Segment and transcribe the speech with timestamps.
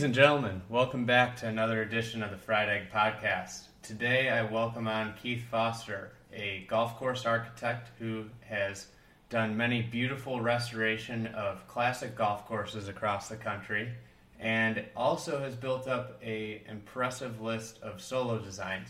[0.00, 3.64] Ladies and gentlemen, welcome back to another edition of the Fried Egg Podcast.
[3.82, 8.86] Today I welcome on Keith Foster, a golf course architect who has
[9.28, 13.92] done many beautiful restoration of classic golf courses across the country
[14.38, 18.88] and also has built up a impressive list of solo designs.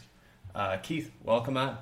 [0.54, 1.76] Uh, Keith, welcome on.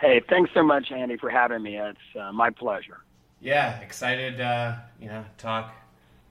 [0.00, 1.76] Hey, thanks so much, Andy, for having me.
[1.76, 2.98] It's uh, my pleasure.
[3.40, 5.74] Yeah, excited, uh, you know, talk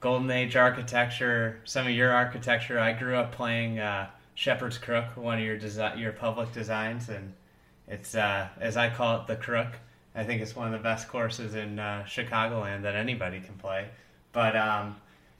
[0.00, 2.78] golden age architecture, some of your architecture.
[2.78, 7.34] I grew up playing uh, Shepherd's Crook, one of your desi- your public designs, and
[7.86, 9.68] it's uh, as I call it, the Crook.
[10.14, 13.88] I think it's one of the best courses in uh, Chicagoland that anybody can play.
[14.32, 14.96] But um,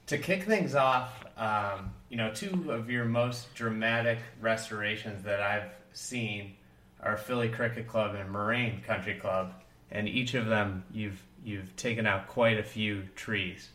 [0.07, 5.69] to kick things off, um, you know, two of your most dramatic restorations that I've
[5.93, 6.53] seen
[7.01, 9.53] are Philly Cricket Club and Moraine Country Club,
[9.89, 13.69] and each of them you've you've taken out quite a few trees.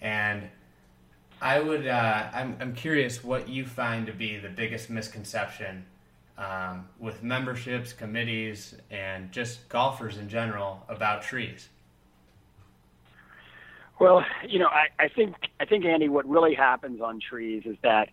[0.00, 0.48] And
[1.40, 5.84] I would, uh, I'm, I'm curious what you find to be the biggest misconception
[6.36, 11.68] um, with memberships, committees, and just golfers in general about trees.
[14.00, 17.76] Well, you know, I, I think I think Andy, what really happens on trees is
[17.82, 18.10] that,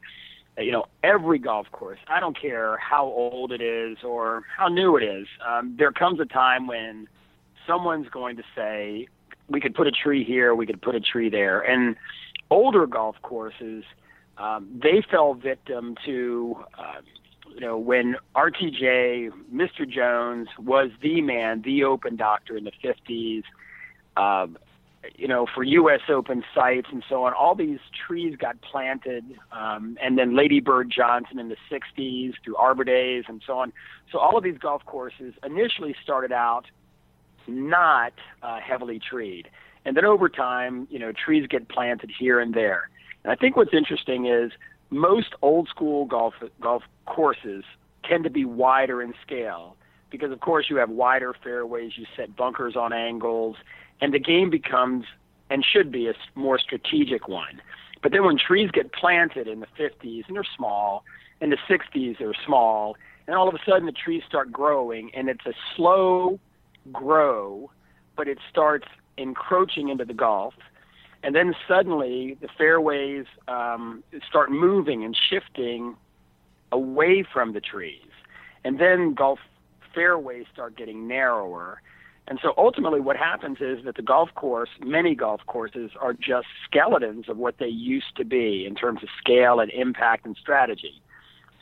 [0.58, 4.98] you know, every golf course, I don't care how old it is or how new
[4.98, 7.08] it is, um, there comes a time when
[7.68, 9.08] someone's going to say,
[9.50, 11.62] we could put a tree here, we could put a tree there.
[11.62, 11.96] And
[12.50, 13.84] older golf courses,
[14.38, 17.02] um, they fell victim to, uh,
[17.54, 19.90] you know, when RTJ, Mr.
[19.90, 23.44] Jones was the man, the open doctor in the 50s,
[24.18, 24.58] um,
[25.16, 26.02] you know, for U.S.
[26.10, 27.34] Open sites and so on.
[27.34, 32.56] All these trees got planted, um, and then Lady Bird Johnson in the 60s through
[32.56, 33.72] Arbor Days and so on.
[34.12, 36.66] So all of these golf courses initially started out
[37.48, 38.14] not
[38.44, 39.50] uh, heavily treed.
[39.86, 42.90] And then over time, you know, trees get planted here and there.
[43.24, 44.52] And I think what's interesting is
[44.90, 47.64] most old school golf golf courses
[48.04, 49.76] tend to be wider in scale
[50.10, 53.58] because of course you have wider fairways, you set bunkers on angles,
[54.02, 55.06] and the game becomes
[55.50, 57.62] and should be a more strategic one.
[58.02, 61.04] But then when trees get planted in the 50s and they're small,
[61.42, 62.96] in the 60s they're small,
[63.28, 66.40] and all of a sudden the trees start growing and it's a slow
[66.92, 67.72] grow,
[68.16, 68.88] but it starts
[69.18, 70.54] encroaching into the golf.
[71.24, 75.96] And then suddenly the fairways um, start moving and shifting
[76.72, 78.12] away from the trees.
[78.64, 79.40] And then golf
[79.94, 81.82] fairways start getting narrower.
[82.28, 86.48] And so ultimately, what happens is that the golf course, many golf courses, are just
[86.66, 91.02] skeletons of what they used to be in terms of scale and impact and strategy.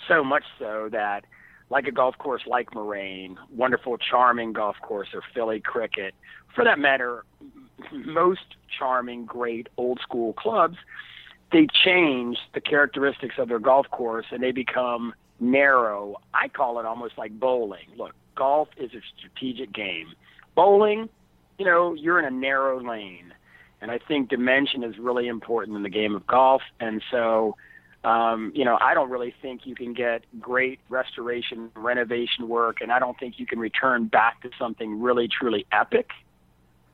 [0.07, 1.25] So much so that
[1.69, 6.13] like a golf course like Moraine, wonderful, charming golf course, or Philly Cricket,
[6.55, 7.25] for that matter,
[7.91, 10.77] most charming, great old school clubs,
[11.51, 16.15] they change the characteristics of their golf course and they become narrow.
[16.33, 17.87] I call it almost like bowling.
[17.95, 20.13] Look, golf is a strategic game.
[20.55, 21.09] Bowling,
[21.57, 23.33] you know, you're in a narrow lane.
[23.81, 26.61] And I think dimension is really important in the game of golf.
[26.79, 27.57] And so,
[28.03, 32.91] um, you know, I don't really think you can get great restoration, renovation work, and
[32.91, 36.09] I don't think you can return back to something really, truly epic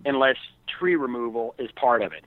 [0.06, 0.38] unless
[0.68, 2.24] tree removal is part of it.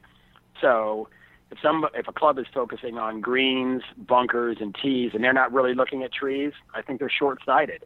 [0.61, 1.09] So,
[1.51, 5.53] if some if a club is focusing on greens, bunkers, and tees, and they're not
[5.53, 7.85] really looking at trees, I think they're short-sighted.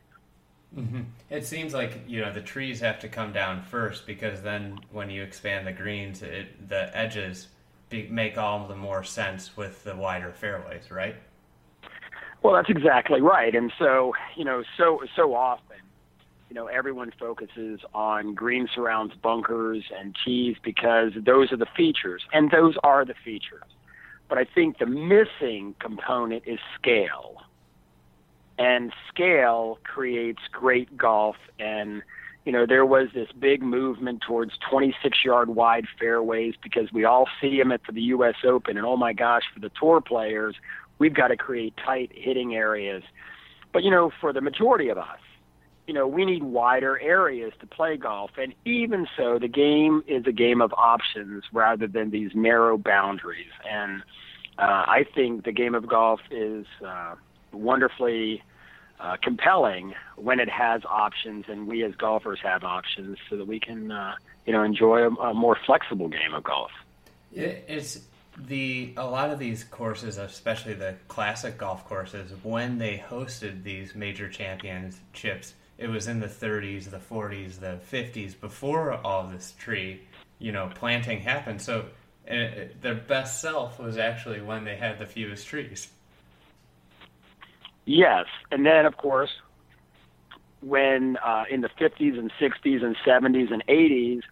[0.77, 1.03] Mm-hmm.
[1.31, 5.11] It seems like you know the trees have to come down first because then when
[5.11, 7.49] you expand the greens, it, the edges
[7.89, 11.17] be, make all the more sense with the wider fairways, right?
[12.43, 13.55] Well, that's exactly right.
[13.55, 15.79] And so, you know, so so often,
[16.49, 22.23] you know, everyone focuses on green surrounds, bunkers, and tees because those are the features,
[22.33, 23.65] and those are the features.
[24.29, 27.43] But I think the missing component is scale.
[28.59, 32.03] And scale creates great golf and
[32.47, 37.29] you know, there was this big movement towards 26 yard wide fairways because we all
[37.41, 38.37] see them at the U.S.
[38.45, 38.77] Open.
[38.77, 40.55] And oh my gosh, for the tour players,
[41.01, 43.03] we've got to create tight hitting areas.
[43.73, 45.19] But you know, for the majority of us,
[45.89, 48.31] you know, we need wider areas to play golf.
[48.39, 53.53] And even so, the game is a game of options rather than these narrow boundaries.
[53.69, 54.03] And
[54.57, 57.17] uh, I think the game of golf is uh,
[57.53, 58.43] wonderfully
[59.01, 63.61] uh, compelling when it has options, and we as golfers have options, so that we
[63.61, 64.15] can, uh,
[64.47, 66.71] you know, enjoy a, a more flexible game of golf.
[67.33, 68.01] It's
[68.39, 73.95] the a lot of these courses, especially the classic golf courses, when they hosted these
[73.95, 80.01] major championships it was in the 30s, the 40s, the 50s before all this tree,
[80.39, 81.61] you know, planting happened.
[81.61, 81.87] So
[82.31, 85.89] uh, their best self was actually when they had the fewest trees.
[87.87, 89.31] Yes, and then of course,
[90.61, 94.23] when uh, in the 50s and 60s and 70s and 80s,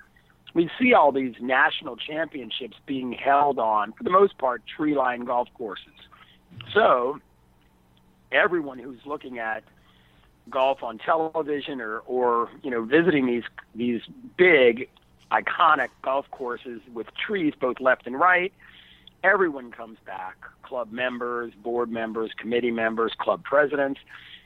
[0.55, 5.25] we see all these national championships being held on, for the most part, tree line
[5.25, 5.87] golf courses.
[6.73, 7.21] So
[8.33, 9.63] everyone who's looking at
[10.51, 14.03] golf on television or or you know visiting these these
[14.37, 14.89] big
[15.33, 18.53] iconic golf courses with trees both left and right
[19.25, 24.01] everyone comes back club members board members committee members club presidents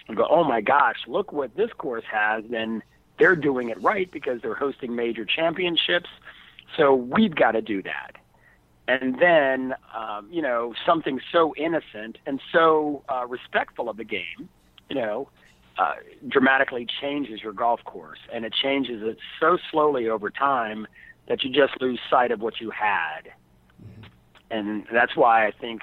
[0.07, 2.83] and go oh my gosh look what this course has and
[3.19, 6.09] they're doing it right because they're hosting major championships.
[6.77, 8.13] So we've got to do that.
[8.87, 14.49] And then um, you know something so innocent and so uh, respectful of the game
[14.89, 15.29] you know
[15.77, 15.95] uh,
[16.27, 20.87] dramatically changes your golf course, and it changes it so slowly over time
[21.29, 23.31] that you just lose sight of what you had.
[24.51, 25.83] And that's why I think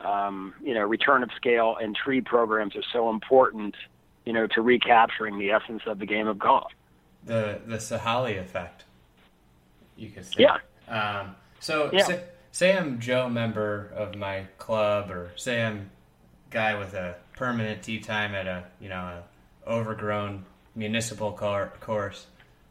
[0.00, 3.74] um, you know return of scale and tree programs are so important.
[4.24, 6.72] You know, to recapturing the essence of the game of golf.
[7.24, 8.84] The the Sahali effect,
[9.96, 10.34] you could say.
[10.38, 10.58] Yeah.
[10.88, 12.04] Um, so yeah.
[12.04, 15.90] Say, say I'm Joe member of my club, or say I'm
[16.50, 18.96] guy with a permanent tee time at a you know
[19.66, 20.44] a overgrown
[20.74, 22.26] municipal car- course.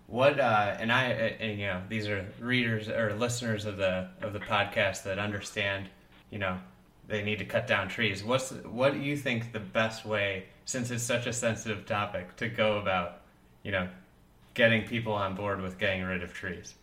[0.08, 4.34] What uh, and I and you know these are readers or listeners of the of
[4.34, 5.90] the podcast that understand
[6.30, 6.60] you know
[7.08, 8.24] they need to cut down trees.
[8.24, 12.50] What's what do you think the best way since it's such a sensitive topic to
[12.50, 13.22] go about
[13.64, 13.88] you know
[14.54, 16.76] getting people on board with getting rid of trees?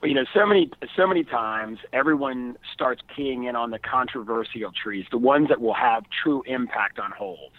[0.00, 4.70] Well, you know, so many so many times everyone starts keying in on the controversial
[4.72, 7.52] trees, the ones that will have true impact on holes.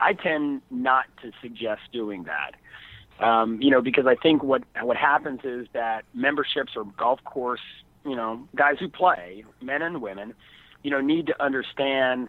[0.00, 2.54] I tend not to suggest doing that.
[3.20, 7.60] Um, you know, because I think what what happens is that memberships or golf course,
[8.04, 10.34] you know, guys who play, men and women,
[10.82, 12.28] you know, need to understand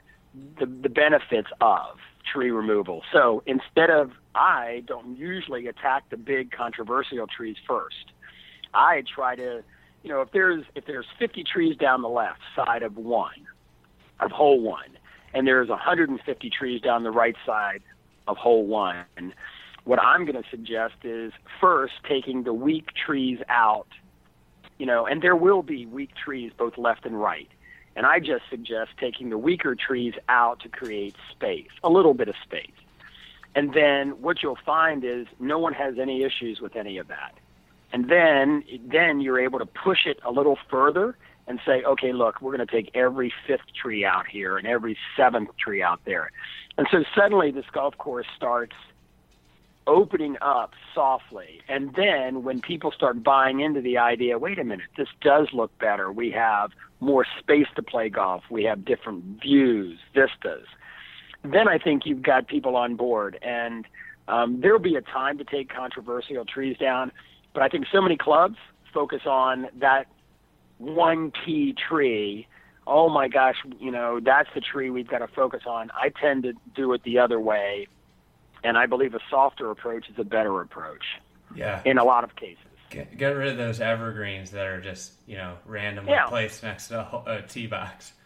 [0.60, 1.98] the the benefits of
[2.34, 3.04] tree removal.
[3.12, 8.14] So instead of I don't usually attack the big controversial trees first.
[8.74, 9.64] I try to,
[10.04, 13.48] you know, if there's if there's 50 trees down the left side of one,
[14.20, 14.98] of hole one,
[15.34, 17.82] and there's 150 trees down the right side
[18.28, 18.98] of hole one,
[19.90, 23.88] what I'm going to suggest is first taking the weak trees out,
[24.78, 27.50] you know, and there will be weak trees both left and right.
[27.96, 32.28] And I just suggest taking the weaker trees out to create space, a little bit
[32.28, 32.80] of space.
[33.56, 37.34] And then what you'll find is no one has any issues with any of that
[37.92, 42.42] and then then you're able to push it a little further and say, okay, look,
[42.42, 46.32] we're going to take every fifth tree out here and every seventh tree out there,
[46.78, 48.76] and so suddenly this golf course starts
[49.90, 54.88] opening up softly, and then when people start buying into the idea, wait a minute,
[54.98, 56.12] this does look better.
[56.12, 58.44] We have more space to play golf.
[58.50, 60.68] We have different views, vistas.
[61.44, 63.86] Then I think you've got people on board, and
[64.28, 67.12] um, there'll be a time to take controversial trees down
[67.54, 68.58] but I think so many clubs
[68.94, 70.06] focus on that
[70.78, 72.48] one key tree.
[72.88, 75.92] Oh my gosh, you know, that's the tree we've got to focus on.
[75.94, 77.88] I tend to do it the other way.
[78.64, 81.04] And I believe a softer approach is a better approach.
[81.56, 81.82] Yeah.
[81.86, 82.64] In a lot of cases.
[82.90, 86.26] Get, get rid of those evergreens that are just, you know, randomly yeah.
[86.26, 88.14] placed next to a, a tee box.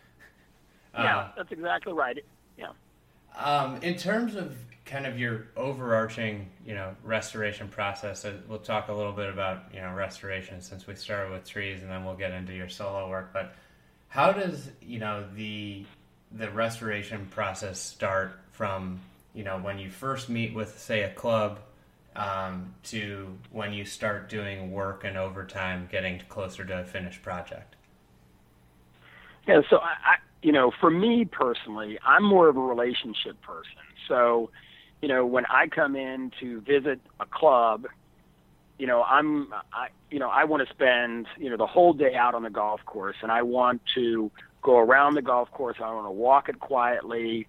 [0.95, 2.23] Yeah, uh, that's exactly right.
[2.55, 2.67] Yeah.
[3.35, 8.25] Um, in terms of kind of your overarching, you know, restoration process.
[8.25, 11.81] Uh, we'll talk a little bit about, you know, restoration since we started with trees,
[11.81, 13.31] and then we'll get into your solo work.
[13.33, 13.55] But
[14.09, 15.85] how does you know the
[16.31, 18.99] the restoration process start from
[19.33, 21.59] you know when you first meet with say a club
[22.15, 27.75] um, to when you start doing work and overtime, getting closer to a finished project?
[29.47, 33.81] Yeah, so I, I you know, for me personally, I'm more of a relationship person.
[34.07, 34.49] So
[35.01, 37.87] you know, when I come in to visit a club,
[38.79, 42.15] you know, I'm, I, you know, I want to spend, you know, the whole day
[42.15, 45.77] out on the golf course, and I want to go around the golf course.
[45.83, 47.47] I want to walk it quietly,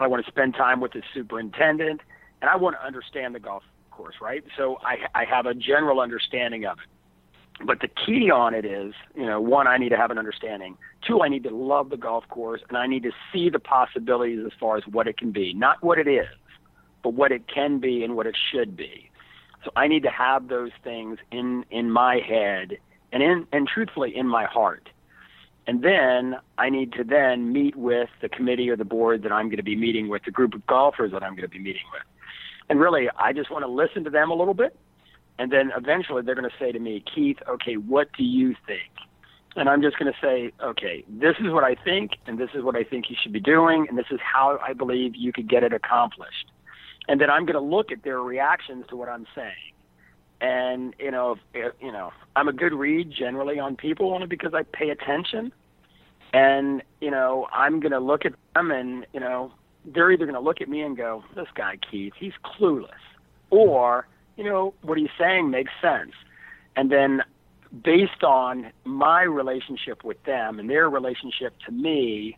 [0.00, 2.00] I want to spend time with the superintendent,
[2.40, 4.44] and I want to understand the golf course, right?
[4.56, 7.64] So I, I have a general understanding of it.
[7.64, 10.76] But the key on it is, you know, one, I need to have an understanding.
[11.06, 14.40] Two, I need to love the golf course, and I need to see the possibilities
[14.44, 16.26] as far as what it can be, not what it is,
[17.04, 19.08] but what it can be and what it should be.
[19.64, 22.76] So I need to have those things in in my head
[23.12, 24.88] and in and truthfully in my heart.
[25.66, 29.46] And then I need to then meet with the committee or the board that I'm
[29.46, 31.82] going to be meeting with, the group of golfers that I'm going to be meeting
[31.92, 32.02] with.
[32.68, 34.76] And really, I just want to listen to them a little bit.
[35.38, 38.90] And then eventually they're going to say to me, Keith, okay, what do you think?
[39.56, 42.62] And I'm just going to say, okay, this is what I think, and this is
[42.62, 45.48] what I think you should be doing, and this is how I believe you could
[45.48, 46.50] get it accomplished.
[47.06, 49.72] And then I'm going to look at their reactions to what I'm saying.
[50.44, 54.52] And you know, if, you know, I'm a good read generally on people only because
[54.52, 55.52] I pay attention.
[56.34, 59.52] And you know, I'm going to look at them, and you know,
[59.86, 62.90] they're either going to look at me and go, "This guy Keith, he's clueless,"
[63.48, 66.12] or you know, what he's saying makes sense.
[66.76, 67.22] And then,
[67.82, 72.36] based on my relationship with them and their relationship to me,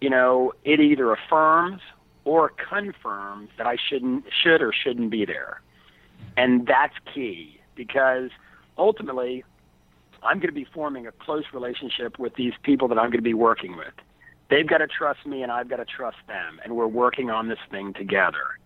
[0.00, 1.82] you know, it either affirms
[2.24, 5.60] or confirms that I shouldn't, should or shouldn't be there.
[6.36, 8.30] And that's key because
[8.76, 9.44] ultimately,
[10.22, 13.22] I'm going to be forming a close relationship with these people that I'm going to
[13.22, 13.92] be working with.
[14.48, 17.48] They've got to trust me, and I've got to trust them, and we're working on
[17.48, 18.58] this thing together.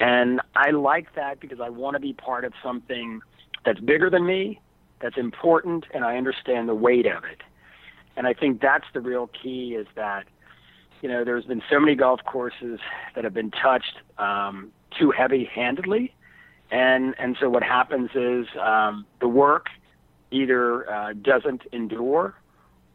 [0.00, 3.20] And I like that because I want to be part of something
[3.64, 4.60] that's bigger than me,
[5.00, 7.40] that's important, and I understand the weight of it.
[8.16, 10.24] And I think that's the real key is that,
[11.02, 12.80] you know, there's been so many golf courses
[13.14, 16.14] that have been touched um, too heavy handedly
[16.72, 19.66] and and so what happens is um, the work
[20.30, 22.34] either uh, doesn't endure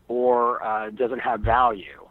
[0.07, 2.07] or uh, doesn't have value,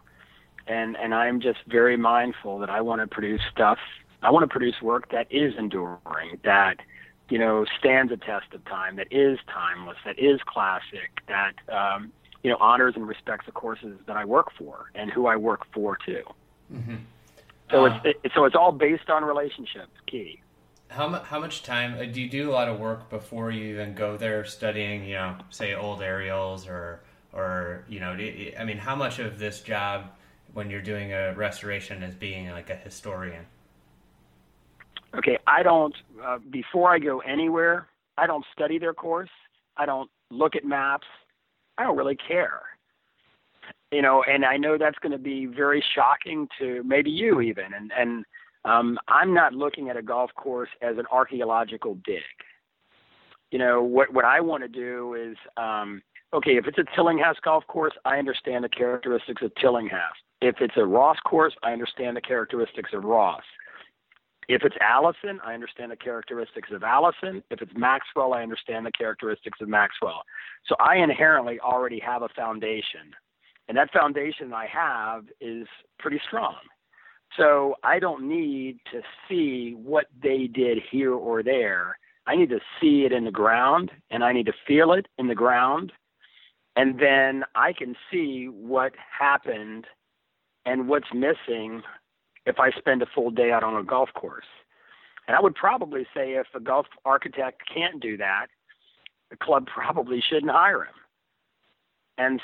[0.68, 3.78] and and I'm just very mindful that I want to produce stuff.
[4.22, 6.76] I want to produce work that is enduring, that
[7.28, 12.12] you know stands a test of time, that is timeless, that is classic, that um,
[12.44, 15.66] you know honors and respects the courses that I work for and who I work
[15.74, 16.22] for too.
[16.72, 16.96] Mm-hmm.
[17.72, 19.90] So uh, it's it, so it's all based on relationships.
[20.06, 20.40] Key
[20.88, 23.94] how how much time uh, do you do a lot of work before you even
[23.94, 27.00] go there studying you know say old aerials or
[27.32, 28.12] or you know
[28.58, 30.10] I mean how much of this job
[30.52, 33.44] when you're doing a restoration is being like a historian?
[35.14, 37.88] Okay I don't uh, before I go anywhere
[38.18, 39.30] I don't study their course.
[39.76, 41.06] I don't look at maps.
[41.76, 42.62] I don't really care.
[43.90, 47.74] You know and I know that's going to be very shocking to maybe you even
[47.74, 48.24] and and
[48.66, 52.22] um, I'm not looking at a golf course as an archaeological dig.
[53.52, 56.02] You know, what, what I want to do is, um,
[56.34, 60.18] okay, if it's a Tillinghast golf course, I understand the characteristics of Tillinghast.
[60.40, 63.44] If it's a Ross course, I understand the characteristics of Ross.
[64.48, 67.42] If it's Alison, I understand the characteristics of Alison.
[67.50, 70.22] If it's Maxwell, I understand the characteristics of Maxwell.
[70.66, 73.14] So I inherently already have a foundation.
[73.68, 75.66] And that foundation I have is
[75.98, 76.56] pretty strong.
[77.36, 81.98] So I don't need to see what they did here or there.
[82.26, 85.28] I need to see it in the ground and I need to feel it in
[85.28, 85.92] the ground.
[86.74, 89.86] And then I can see what happened
[90.64, 91.82] and what's missing
[92.44, 94.46] if I spend a full day out on a golf course.
[95.26, 98.46] And I would probably say if a golf architect can't do that,
[99.30, 100.94] the club probably shouldn't hire him.
[102.18, 102.40] And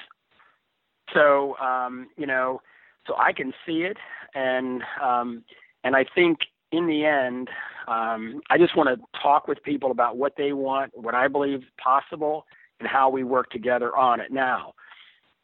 [1.15, 2.61] so, um, you know,
[3.07, 3.97] so I can see it,
[4.35, 5.45] and um,
[5.85, 7.49] and I think in the end,
[7.87, 11.59] um, I just want to talk with people about what they want, what I believe
[11.59, 12.47] is possible,
[12.81, 14.33] and how we work together on it.
[14.33, 14.75] Now,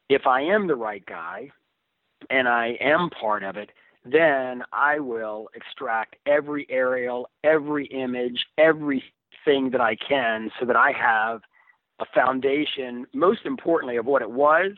[0.08, 1.50] if I am the right guy,
[2.30, 3.70] and I am part of it,
[4.04, 10.92] then I will extract every aerial, every image, everything that I can, so that I
[10.92, 11.42] have
[12.00, 13.06] a foundation.
[13.12, 14.72] Most importantly, of what it was,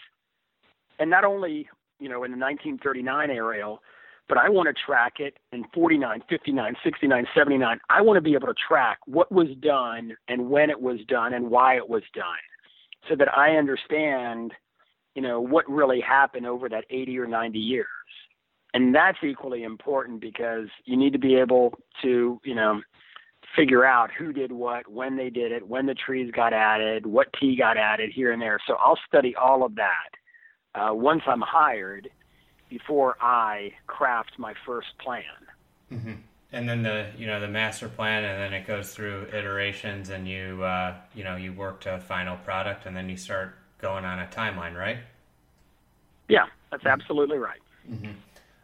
[0.99, 1.69] and not only
[2.01, 3.83] you know, in the 1939 aerial,
[4.31, 7.81] but I want to track it in 49, 59, 69, 79.
[7.91, 11.35] I want to be able to track what was done and when it was done
[11.35, 12.25] and why it was done
[13.09, 14.53] so that I understand,
[15.17, 17.87] you know, what really happened over that 80 or 90 years.
[18.73, 22.81] And that's equally important because you need to be able to, you know,
[23.57, 27.27] figure out who did what, when they did it, when the trees got added, what
[27.41, 28.61] tee got added here and there.
[28.69, 32.09] So I'll study all of that uh, once I'm hired
[32.71, 35.25] before I craft my first plan.
[35.93, 36.13] Mm-hmm.
[36.53, 40.27] And then the you know the master plan, and then it goes through iterations, and
[40.27, 44.05] you uh, you know you work to a final product, and then you start going
[44.05, 44.99] on a timeline, right?
[46.29, 47.61] Yeah, that's absolutely right.
[47.91, 48.13] Mm-hmm.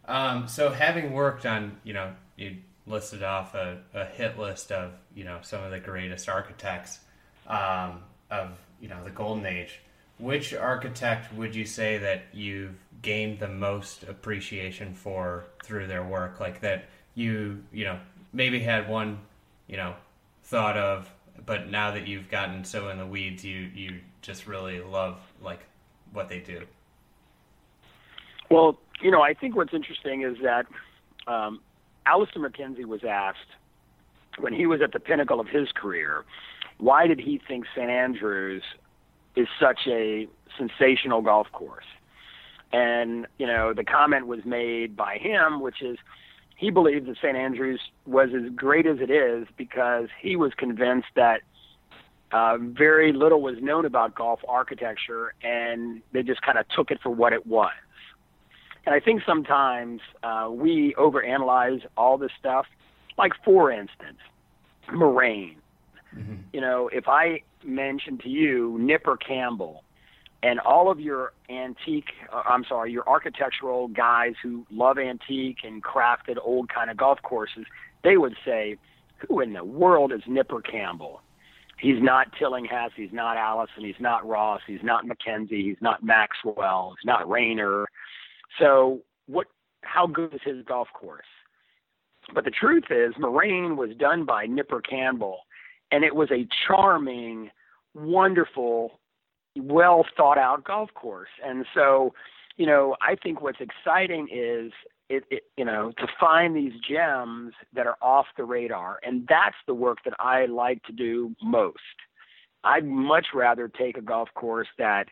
[0.07, 4.93] Um, so having worked on, you know, you listed off a, a hit list of,
[5.15, 7.01] you know, some of the greatest architects
[7.49, 9.81] um, of, you know, the golden age.
[10.19, 16.41] Which architect would you say that you've gained the most appreciation for through their work?
[16.41, 17.99] Like that you, you know,
[18.33, 19.19] maybe had one,
[19.67, 19.95] you know,
[20.45, 21.11] thought of,
[21.45, 25.61] but now that you've gotten so in the weeds, you you just really love like
[26.13, 26.63] what they do.
[28.51, 30.67] Well, you know, I think what's interesting is that
[31.27, 31.61] um,
[32.07, 33.51] Alister MacKenzie was asked
[34.39, 36.25] when he was at the pinnacle of his career,
[36.79, 37.91] why did he think St.
[37.91, 38.63] Andrews
[39.37, 40.27] is such a
[40.59, 41.85] sensational golf course?
[42.73, 45.99] And, you know, the comment was made by him, which is
[46.57, 47.37] he believed that St.
[47.37, 51.43] Andrews was as great as it is because he was convinced that
[52.33, 56.99] uh, very little was known about golf architecture and they just kind of took it
[57.03, 57.73] for what it was.
[58.85, 62.67] And I think sometimes uh, we overanalyze all this stuff.
[63.19, 64.19] Like, for instance,
[64.93, 65.57] Moraine.
[66.17, 66.35] Mm-hmm.
[66.53, 69.85] You know, if I mention to you Nipper Campbell
[70.43, 75.83] and all of your antique, uh, I'm sorry, your architectural guys who love antique and
[75.83, 77.65] crafted old kind of golf courses,
[78.05, 78.77] they would say,
[79.17, 81.23] who in the world is Nipper Campbell?
[81.79, 86.95] He's not Tillinghast, he's not Alison, he's not Ross, he's not Mackenzie, he's not Maxwell,
[86.99, 87.87] he's not Rayner.
[88.59, 89.47] so what?
[89.83, 91.27] How good is his golf course?
[92.35, 95.41] But the truth is, Moraine was done by Nipper Campbell,
[95.91, 97.51] and it was a charming,
[97.95, 99.01] wonderful,
[99.57, 101.31] well thought out golf course.
[101.45, 102.13] And so,
[102.57, 104.73] you know, I think what's exciting is
[105.09, 109.57] it, it, you know to find these gems that are off the radar, and that's
[109.67, 111.79] the work that I like to do most.
[112.65, 115.07] I'd much rather take a golf course that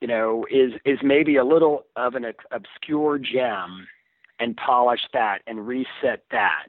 [0.00, 3.86] you know, is is maybe a little of an obscure gem
[4.38, 6.68] and polish that and reset that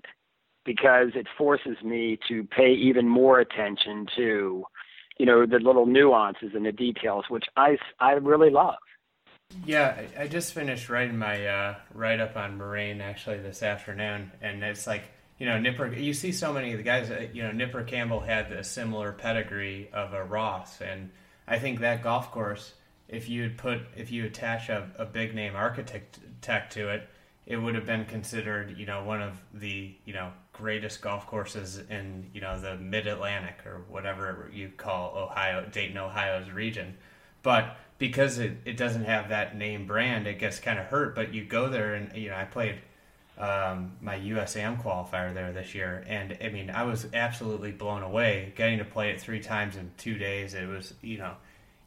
[0.67, 4.63] because it forces me to pay even more attention to,
[5.17, 8.75] you know, the little nuances and the details, which I, I really love.
[9.65, 14.61] Yeah, I just finished writing my uh, write up on Moraine actually this afternoon, and
[14.61, 15.03] it's like
[15.39, 15.87] you know Nipper.
[15.93, 17.09] You see so many of the guys.
[17.09, 21.11] Uh, you know Nipper Campbell had a similar pedigree of a Ross, and
[21.47, 22.73] I think that golf course
[23.07, 27.07] if you put if you attach a, a big name architect tech to it,
[27.45, 31.79] it would have been considered you know one of the you know greatest golf courses
[31.89, 36.97] in you know the Mid Atlantic or whatever you call Ohio Dayton Ohio's region,
[37.43, 41.15] but because it, it doesn't have that name brand, it gets kind of hurt.
[41.15, 42.75] But you go there and you know I played
[43.37, 48.53] um, my USAM qualifier there this year, and I mean I was absolutely blown away
[48.55, 50.53] getting to play it three times in two days.
[50.53, 51.35] It was you know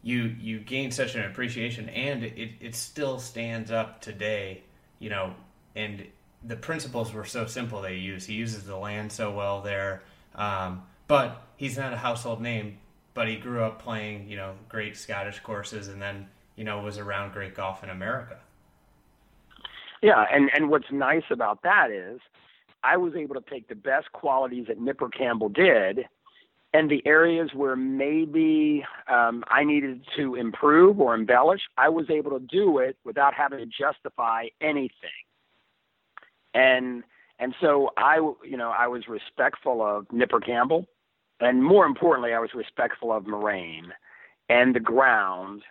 [0.03, 4.63] you you gain such an appreciation and it, it still stands up today
[4.99, 5.35] you know
[5.77, 6.07] and
[6.45, 8.27] the principles were so simple they use.
[8.27, 10.03] He uses the land so well there.
[10.35, 12.79] Um, but he's not a household name
[13.15, 16.27] but he grew up playing you know great scottish courses and then
[16.57, 18.39] you know was around great golf in america.
[20.03, 22.21] Yeah and and what's nice about that is
[22.83, 26.07] i was able to take the best qualities that nipper campbell did
[26.73, 32.31] and the areas where maybe um, I needed to improve or embellish, I was able
[32.39, 35.11] to do it without having to justify anything.
[36.55, 37.05] And
[37.39, 40.87] and so I, you know, I was respectful of Nipper Campbell,
[41.41, 43.93] and more importantly, I was respectful of Moraine
[44.51, 45.63] and the ground.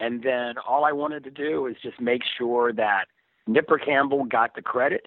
[0.00, 3.04] And then all I wanted to do is just make sure that
[3.46, 5.06] Nipper Campbell got the credit,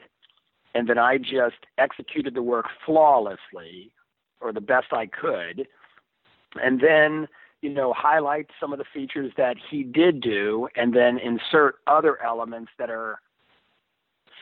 [0.73, 3.91] and then I just executed the work flawlessly
[4.39, 5.67] or the best I could,
[6.61, 7.27] and then
[7.61, 12.21] you know highlight some of the features that he did do, and then insert other
[12.23, 13.19] elements that are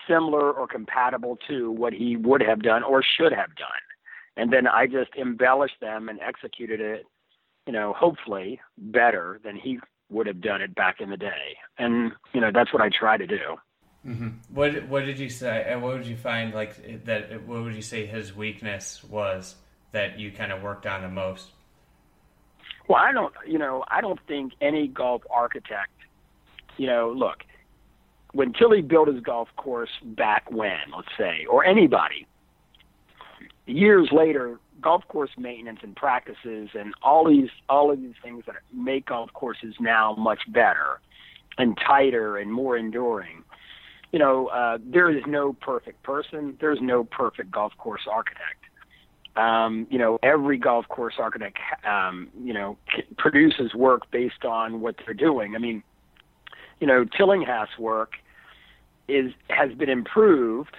[0.07, 3.67] similar or compatible to what he would have done or should have done.
[4.35, 7.05] And then I just embellished them and executed it,
[7.67, 11.57] you know, hopefully better than he would have done it back in the day.
[11.77, 13.57] And you know, that's what I try to do.
[14.05, 14.29] Mm-hmm.
[14.53, 15.65] What What did you say?
[15.67, 17.47] And what would you find like that?
[17.47, 19.55] What would you say his weakness was?
[19.93, 21.47] that you kind of worked on the most?
[22.89, 25.91] Well, I don't, you know, I don't think any golf architect,
[26.77, 27.45] you know, look,
[28.33, 32.27] when Tilly built his golf course back when, let's say, or anybody,
[33.65, 38.57] years later, golf course maintenance and practices and all these all of these things that
[38.73, 40.99] make golf courses now much better
[41.57, 43.43] and tighter and more enduring.
[44.11, 46.55] You know, uh, there is no perfect person.
[46.59, 48.63] There's no perfect golf course architect
[49.35, 52.77] um, you know, every golf course architect, um, you know,
[53.17, 55.55] produces work based on what they're doing.
[55.55, 55.83] I mean,
[56.79, 58.13] you know, Tillinghast work
[59.07, 60.75] is has been improved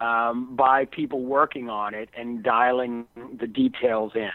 [0.00, 3.06] um, by people working on it and dialing
[3.38, 4.30] the details in.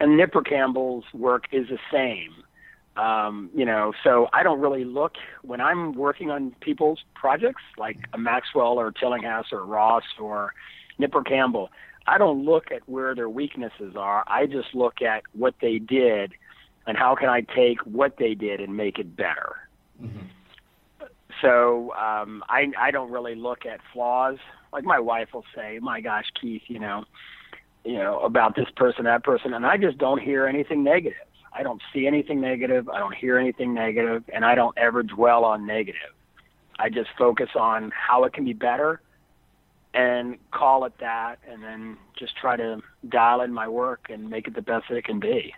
[0.00, 2.34] And Nipper Campbell's work is the same.
[2.96, 7.96] Um, you know, so I don't really look when I'm working on people's projects like
[8.12, 10.52] a Maxwell or Tillinghast or Ross or
[10.98, 11.70] Nipper Campbell.
[12.06, 14.24] I don't look at where their weaknesses are.
[14.28, 16.34] I just look at what they did
[16.86, 19.56] and how can I take what they did and make it better.
[20.00, 20.26] Mm-hmm.
[21.44, 24.38] So um, I I don't really look at flaws.
[24.72, 27.04] Like my wife will say, "My gosh, Keith, you know,
[27.84, 31.18] you know about this person, that person," and I just don't hear anything negative.
[31.52, 32.88] I don't see anything negative.
[32.88, 36.14] I don't hear anything negative, and I don't ever dwell on negative.
[36.78, 39.00] I just focus on how it can be better
[39.92, 44.48] and call it that, and then just try to dial in my work and make
[44.48, 45.54] it the best that it can be.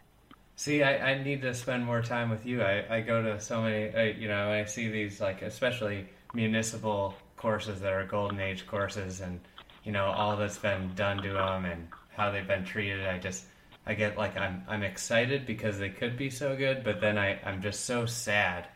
[0.58, 2.62] See, I, I need to spend more time with you.
[2.62, 7.14] I, I go to so many, I, you know, I see these like especially municipal
[7.36, 9.38] courses that are golden age courses, and
[9.84, 13.06] you know all that's been done to them and how they've been treated.
[13.06, 13.44] I just
[13.86, 17.38] I get like I'm I'm excited because they could be so good, but then I
[17.44, 18.66] I'm just so sad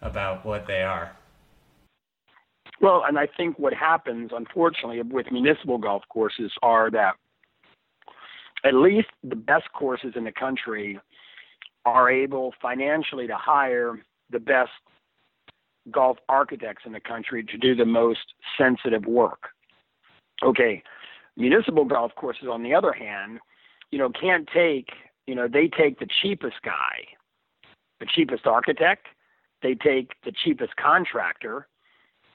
[0.00, 1.16] about what they are.
[2.80, 7.14] Well, and I think what happens, unfortunately, with municipal golf courses are that
[8.64, 11.00] at least the best courses in the country
[11.84, 13.98] are able financially to hire
[14.30, 14.70] the best
[15.90, 19.48] golf architects in the country to do the most sensitive work.
[20.42, 20.82] Okay,
[21.36, 23.38] municipal golf courses, on the other hand,
[23.90, 24.88] you know, can't take,
[25.26, 27.04] you know, they take the cheapest guy,
[28.00, 29.06] the cheapest architect,
[29.62, 31.68] they take the cheapest contractor,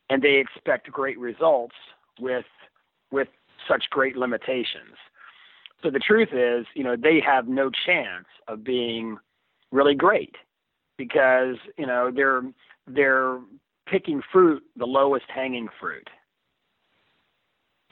[0.09, 1.75] and they expect great results
[2.19, 2.45] with
[3.11, 3.27] with
[3.67, 4.95] such great limitations.
[5.81, 9.17] So the truth is, you know, they have no chance of being
[9.71, 10.35] really great
[10.97, 12.43] because, you know, they're
[12.87, 13.39] they're
[13.87, 16.07] picking fruit, the lowest hanging fruit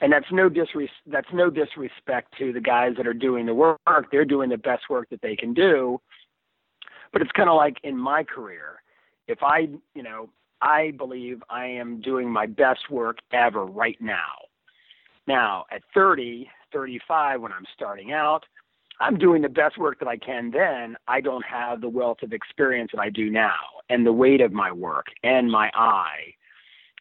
[0.00, 3.78] and that's no disres- that's no disrespect to the guys that are doing the work.
[4.12, 6.00] They're doing the best work that they can do.
[7.12, 8.82] But it's kind of like in my career,
[9.26, 14.34] if I, you know, I believe I am doing my best work ever right now.
[15.26, 18.44] Now, at 30, 35 when I'm starting out,
[19.00, 20.96] I'm doing the best work that I can then.
[21.06, 23.54] I don't have the wealth of experience that I do now
[23.88, 26.34] and the weight of my work and my eye.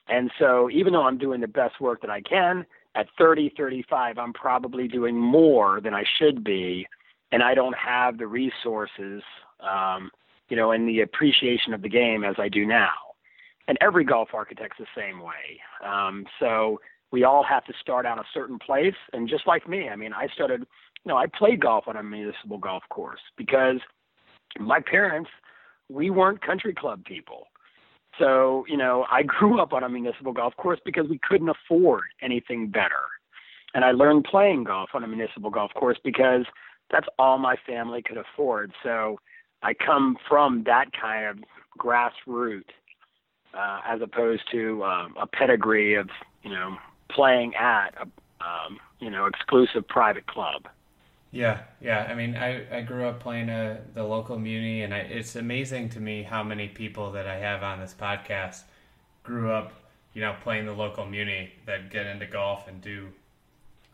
[0.07, 4.17] And so even though I'm doing the best work that I can, at 30, 35,
[4.17, 6.87] I'm probably doing more than I should be,
[7.31, 9.21] and I don't have the resources,
[9.59, 10.09] um,
[10.49, 12.93] you know, and the appreciation of the game as I do now.
[13.67, 15.59] And every golf architect's the same way.
[15.85, 16.79] Um, so
[17.11, 18.95] we all have to start out a certain place.
[19.13, 20.65] And just like me, I mean, I started,
[21.07, 23.77] you know, I played golf on a municipal golf course because
[24.59, 25.29] my parents,
[25.87, 27.47] we weren't country club people.
[28.19, 32.03] So, you know, I grew up on a municipal golf course because we couldn't afford
[32.21, 33.05] anything better.
[33.73, 36.43] And I learned playing golf on a municipal golf course because
[36.91, 38.73] that's all my family could afford.
[38.83, 39.17] So
[39.63, 41.37] I come from that kind of
[41.79, 42.63] grassroots
[43.57, 46.09] uh, as opposed to um, a pedigree of,
[46.43, 46.75] you know,
[47.09, 48.01] playing at a,
[48.43, 50.67] um, you know, exclusive private club.
[51.37, 52.07] Yeah, yeah.
[52.09, 55.89] I mean, I, I grew up playing uh, the local muni, and I, it's amazing
[55.89, 58.63] to me how many people that I have on this podcast
[59.21, 59.71] grew up,
[60.15, 63.09] you know, playing the local muni that get into golf and do,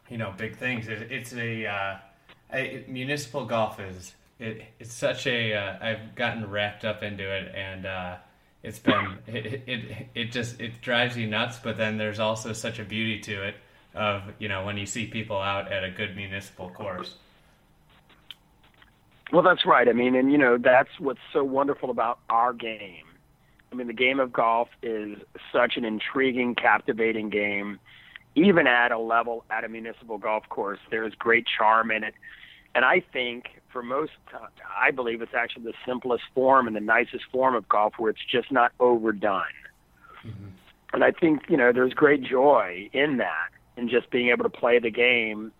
[0.09, 0.87] you know, big things.
[0.87, 1.97] It, it's a, uh,
[2.87, 7.85] municipal golf is it, it's such a uh, I've gotten wrapped up into it, and
[7.85, 8.15] uh,
[8.63, 11.59] it's been it, it it just it drives you nuts.
[11.61, 13.55] But then there's also such a beauty to it
[13.93, 17.15] of you know when you see people out at a good municipal course.
[19.33, 19.89] Well, that's right.
[19.89, 23.05] I mean, and you know, that's what's so wonderful about our game.
[23.71, 25.17] I mean, the game of golf is
[25.51, 27.79] such an intriguing, captivating game.
[28.35, 32.13] Even at a level at a municipal golf course, there's great charm in it.
[32.75, 34.45] And I think for most, uh,
[34.79, 38.25] I believe it's actually the simplest form and the nicest form of golf where it's
[38.31, 39.43] just not overdone.
[40.23, 40.45] Mm-hmm.
[40.93, 44.49] And I think, you know, there's great joy in that, in just being able to
[44.49, 45.51] play the game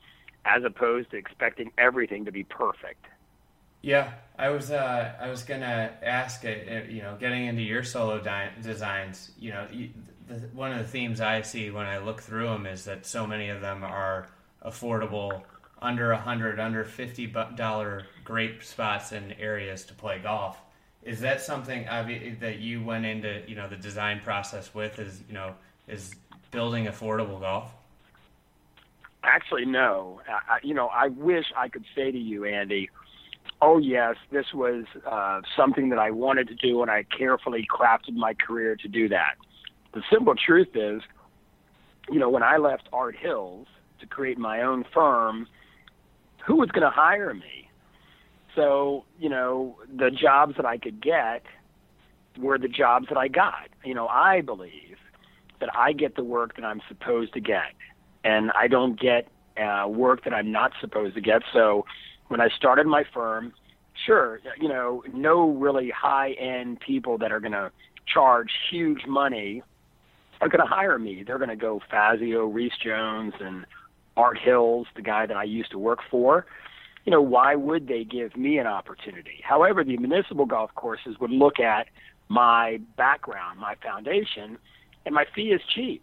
[0.46, 3.06] as opposed to expecting everything to be perfect.
[3.84, 6.68] Yeah, I was uh, I was gonna ask it.
[6.70, 9.32] Uh, you know, getting into your solo di- designs.
[9.38, 9.90] You know, you,
[10.26, 13.28] the, one of the themes I see when I look through them is that so
[13.28, 14.30] many of them are
[14.66, 15.44] affordable,
[15.82, 20.58] under a hundred, under fifty dollar great spots and areas to play golf.
[21.04, 21.84] Is that something
[22.40, 24.98] that you went into you know the design process with?
[24.98, 25.56] Is you know
[25.90, 26.16] is
[26.52, 27.70] building affordable golf?
[29.26, 30.22] Actually, no.
[30.28, 32.90] I, you know, I wish I could say to you, Andy
[33.64, 38.14] oh yes, this was uh, something that I wanted to do, and I carefully crafted
[38.14, 39.36] my career to do that.
[39.94, 41.02] the simple truth is,
[42.10, 43.68] you know, when I left Art Hills
[44.02, 45.48] to create my own firm,
[46.46, 47.70] who was going to hire me?
[48.54, 51.44] So, you know, the jobs that I could get
[52.38, 53.70] were the jobs that I got.
[53.86, 54.98] You know, I believe
[55.62, 57.72] that I get the work that I'm supposed to get,
[58.26, 61.44] and I don't get uh, work that I'm not supposed to get.
[61.54, 61.86] So,
[62.34, 63.54] when I started my firm,
[64.08, 67.72] sure, you know, no really high end people that are going to
[68.12, 69.62] charge huge money
[70.42, 71.24] are going to hire me.
[71.24, 73.68] They're going to go Fazio, Rees Jones, and
[74.18, 76.48] Art Hills, the guy that I used to work for.
[77.06, 79.40] You know, why would they give me an opportunity?
[79.44, 81.86] However, the municipal golf courses would look at
[82.30, 84.58] my background, my foundation,
[85.06, 86.02] and my fee is cheap.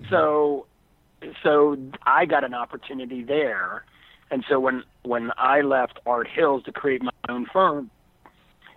[0.00, 0.08] Mm-hmm.
[0.08, 0.64] So,
[1.42, 1.76] so
[2.06, 3.84] I got an opportunity there.
[4.30, 7.90] And so when when I left Art Hills to create my own firm,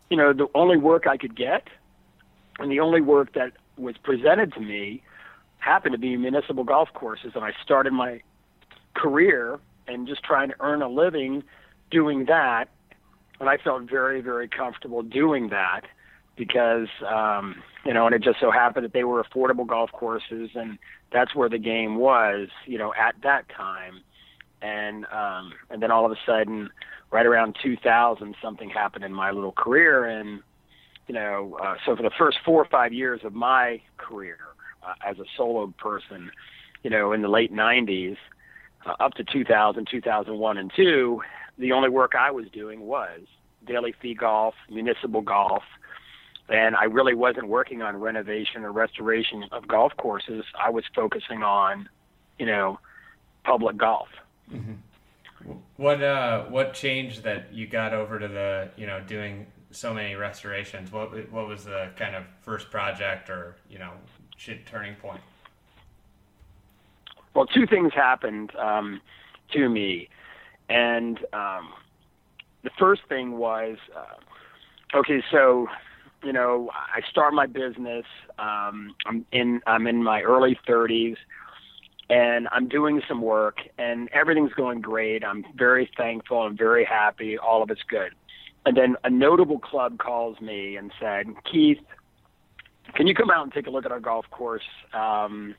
[0.09, 1.67] you know, the only work I could get,
[2.59, 5.03] and the only work that was presented to me,
[5.59, 8.21] happened to be municipal golf courses, and I started my
[8.93, 11.43] career and just trying to earn a living
[11.89, 12.65] doing that.
[13.39, 15.81] And I felt very, very comfortable doing that
[16.37, 20.51] because um, you know, and it just so happened that they were affordable golf courses,
[20.55, 20.77] and
[21.11, 24.01] that's where the game was, you know, at that time.
[24.61, 26.69] And um, and then all of a sudden,
[27.11, 30.41] right around 2000, something happened in my little career, and
[31.07, 34.37] you know, uh, so for the first four or five years of my career
[34.83, 36.31] uh, as a solo person,
[36.83, 38.17] you know, in the late 90s,
[38.85, 41.21] uh, up to 2000, 2001, and two,
[41.57, 43.21] the only work I was doing was
[43.65, 45.63] daily fee golf, municipal golf,
[46.49, 50.43] and I really wasn't working on renovation or restoration of golf courses.
[50.59, 51.87] I was focusing on,
[52.39, 52.79] you know,
[53.43, 54.07] public golf.
[54.51, 55.53] Mm-hmm.
[55.77, 60.15] What uh, what changed that you got over to the you know doing so many
[60.15, 60.91] restorations?
[60.91, 63.91] What what was the kind of first project or you know
[64.65, 65.21] turning point?
[67.33, 69.01] Well, two things happened um,
[69.53, 70.09] to me,
[70.69, 71.73] and um,
[72.63, 75.23] the first thing was uh, okay.
[75.31, 75.67] So
[76.23, 78.05] you know, I start my business.
[78.37, 81.17] Um, I'm in I'm in my early 30s,
[82.11, 85.23] and I'm doing some work, and everything's going great.
[85.23, 86.39] I'm very thankful.
[86.41, 87.37] I'm very happy.
[87.37, 88.11] All of it's good.
[88.65, 91.79] And then a notable club calls me and said, Keith,
[92.95, 94.61] can you come out and take a look at our golf course?
[94.93, 95.55] Um,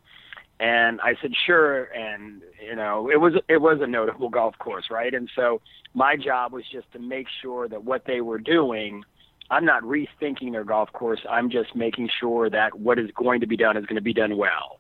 [0.60, 1.84] and I said, sure.
[1.84, 5.14] And you know, it was it was a notable golf course, right?
[5.14, 5.62] And so
[5.94, 9.02] my job was just to make sure that what they were doing
[9.50, 11.20] I'm not rethinking their golf course.
[11.28, 14.14] I'm just making sure that what is going to be done is going to be
[14.14, 14.78] done well.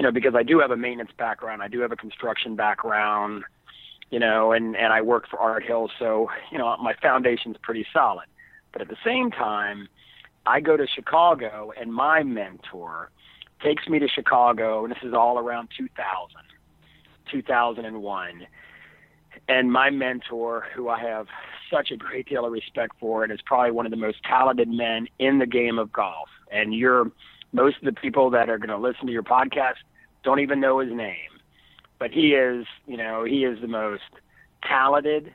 [0.00, 3.44] You know, because I do have a maintenance background, I do have a construction background,
[4.10, 7.86] you know, and and I work for Art Hill, so you know my foundation's pretty
[7.92, 8.24] solid.
[8.72, 9.90] But at the same time,
[10.46, 13.10] I go to Chicago, and my mentor
[13.62, 15.94] takes me to Chicago, and this is all around 2000,
[17.30, 18.46] 2001
[19.48, 21.26] and my mentor, who I have
[21.70, 24.70] such a great deal of respect for, and is probably one of the most talented
[24.70, 26.30] men in the game of golf.
[26.50, 27.12] And you're
[27.52, 29.74] most of the people that are going to listen to your podcast
[30.22, 31.30] don't even know his name,
[31.98, 34.02] but he is, you know, he is the most
[34.62, 35.34] talented,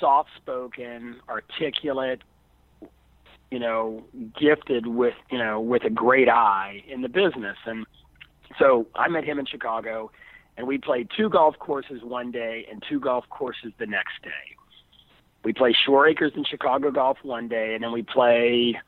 [0.00, 2.22] soft-spoken, articulate,
[3.50, 4.02] you know,
[4.38, 7.56] gifted with, you know, with a great eye in the business.
[7.66, 7.86] And
[8.58, 10.10] so I met him in Chicago
[10.56, 14.30] and we played two golf courses one day and two golf courses the next day.
[15.44, 18.80] We play Shoreacres and Chicago Golf one day, and then we play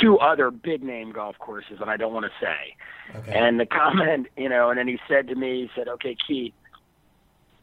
[0.00, 2.76] two other big name golf courses that I don't want to say.
[3.18, 3.38] Okay.
[3.38, 6.54] And the comment, you know, and then he said to me, he said, "Okay, Keith,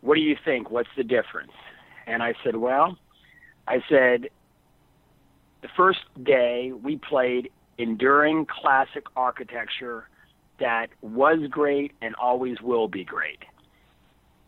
[0.01, 0.71] what do you think?
[0.71, 1.53] What's the difference?"
[2.07, 2.97] And I said, "Well,
[3.67, 4.29] I said
[5.61, 10.07] the first day we played enduring classic architecture
[10.59, 13.39] that was great and always will be great.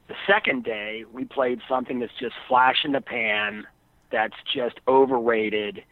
[0.08, 3.65] The second day, we played something that's just flash in the pan,
[4.12, 5.84] that's just overrated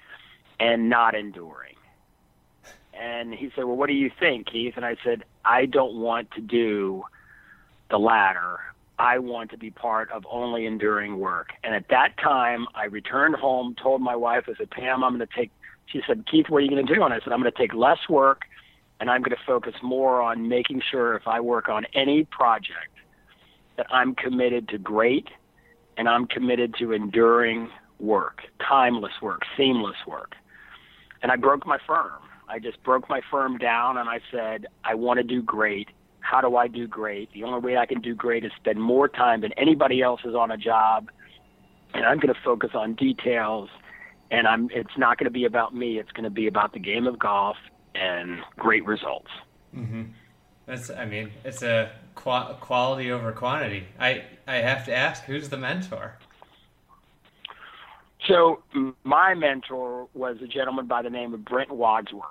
[0.60, 1.75] and not enduring.
[2.99, 4.73] And he said, Well, what do you think, Keith?
[4.75, 7.03] And I said, I don't want to do
[7.89, 8.60] the latter.
[8.99, 11.49] I want to be part of only enduring work.
[11.63, 15.27] And at that time, I returned home, told my wife, I said, Pam, I'm going
[15.27, 15.51] to take,
[15.88, 17.03] she said, Keith, what are you going to do?
[17.03, 18.43] And I said, I'm going to take less work
[18.99, 22.93] and I'm going to focus more on making sure if I work on any project
[23.77, 25.27] that I'm committed to great
[25.97, 30.36] and I'm committed to enduring work, timeless work, seamless work.
[31.21, 32.12] And I broke my firm.
[32.47, 35.89] I just broke my firm down and I said, I want to do great.
[36.19, 37.32] How do I do great?
[37.34, 40.36] The only way I can do great is spend more time than anybody else is
[40.36, 41.10] on a job.
[41.93, 43.69] And I'm going to focus on details
[44.32, 46.79] and I'm it's not going to be about me, it's going to be about the
[46.79, 47.58] game of golf
[47.93, 49.29] and great results.
[49.75, 50.03] Mm-hmm.
[50.65, 53.86] That's, I mean, it's a qu- quality over quantity.
[53.99, 56.17] I, I have to ask, who's the mentor?
[58.27, 58.63] So
[59.03, 62.23] my mentor was a gentleman by the name of Brent Wadsworth.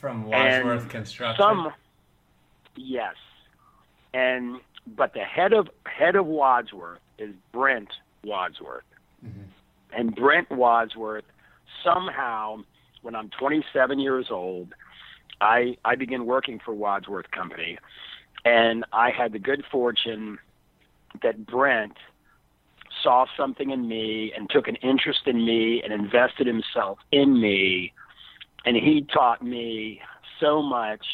[0.00, 1.42] From Wadsworth And Construction.
[1.42, 1.72] Some,
[2.76, 3.16] yes,
[4.14, 7.88] and but the head of head of Wadsworth is Brent
[8.22, 8.84] Wadsworth,
[9.24, 9.42] mm-hmm.
[9.92, 11.24] and Brent Wadsworth
[11.82, 12.62] somehow,
[13.02, 14.72] when I'm 27 years old,
[15.40, 17.78] I I began working for Wadsworth Company,
[18.44, 20.38] and I had the good fortune
[21.22, 21.96] that Brent
[23.02, 27.92] saw something in me and took an interest in me and invested himself in me.
[28.64, 30.00] And he taught me
[30.40, 31.04] so much.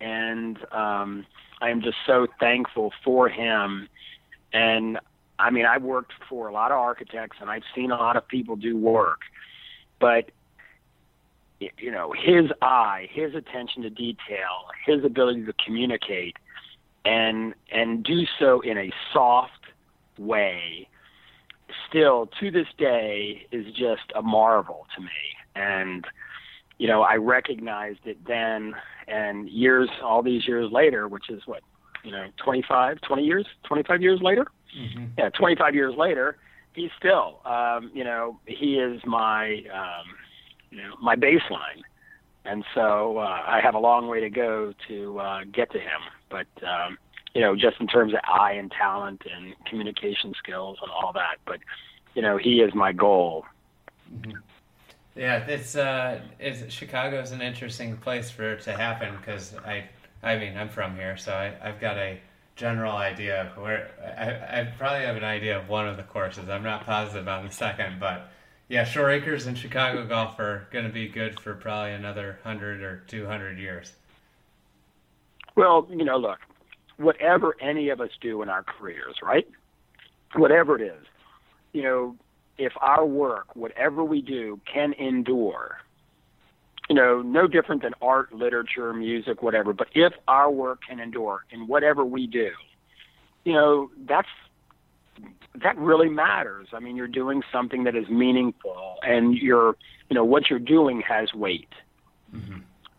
[0.00, 1.26] And um
[1.60, 3.88] I am just so thankful for him.
[4.52, 4.98] And
[5.38, 8.26] I mean I've worked for a lot of architects and I've seen a lot of
[8.28, 9.20] people do work.
[10.00, 10.30] But
[11.60, 16.36] you know his eye his attention to detail his ability to communicate
[17.04, 19.52] and and do so in a soft
[20.18, 20.88] way
[21.88, 25.08] still to this day is just a marvel to me.
[25.54, 26.04] And
[26.78, 28.74] you know i recognized it then
[29.06, 31.62] and years all these years later which is what
[32.02, 34.46] you know 25 20 years 25 years later?
[34.76, 35.10] Mhm.
[35.16, 36.36] yeah 25 years later
[36.72, 40.06] he's still um you know he is my um
[40.70, 41.82] you know my baseline.
[42.44, 46.00] And so uh, i have a long way to go to uh get to him.
[46.28, 46.98] But um
[47.34, 51.36] you know, just in terms of eye and talent and communication skills and all that.
[51.44, 51.60] But,
[52.14, 53.44] you know, he is my goal.
[55.16, 59.84] Yeah, it's uh, it's Chicago's an interesting place for it to happen because I,
[60.22, 62.20] I mean, I'm from here, so I, I've got a
[62.56, 66.48] general idea of where I, I probably have an idea of one of the courses.
[66.48, 68.28] I'm not positive on the second, but
[68.68, 73.02] yeah, Shoreacres and Chicago golf are going to be good for probably another hundred or
[73.06, 73.92] two hundred years.
[75.56, 76.40] Well, you know, look,
[76.96, 79.48] whatever any of us do in our careers, right?
[80.34, 81.06] Whatever it is,
[81.72, 82.16] you know,
[82.58, 85.78] if our work, whatever we do, can endure,
[86.88, 91.44] you know, no different than art, literature, music, whatever, but if our work can endure
[91.50, 92.50] in whatever we do,
[93.44, 94.28] you know, that's
[95.62, 96.68] that really matters.
[96.72, 99.76] I mean, you're doing something that is meaningful and you're,
[100.10, 101.72] you know, what you're doing has weight.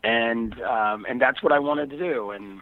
[0.04, 2.62] And um and that's what I wanted to do and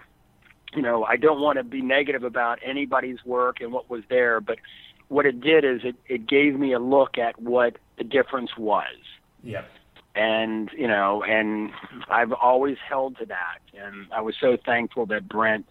[0.76, 4.42] you know, I don't want to be negative about anybody's work and what was there,
[4.42, 4.60] but
[5.08, 8.96] what it did is it, it gave me a look at what the difference was.
[9.44, 9.70] Yep.
[10.16, 11.72] And, you know, and
[12.10, 13.60] I've always held to that.
[13.78, 15.66] And I was so thankful that Brent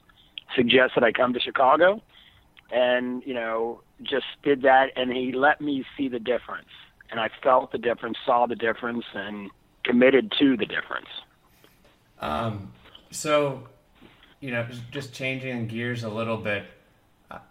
[0.54, 2.02] suggested I come to Chicago
[2.70, 4.90] and, you know, just did that.
[4.96, 6.68] And he let me see the difference.
[7.10, 9.50] And I felt the difference, saw the difference, and
[9.84, 11.08] committed to the difference.
[12.20, 12.72] Um,
[13.10, 13.68] so,
[14.42, 16.64] you know, just changing gears a little bit.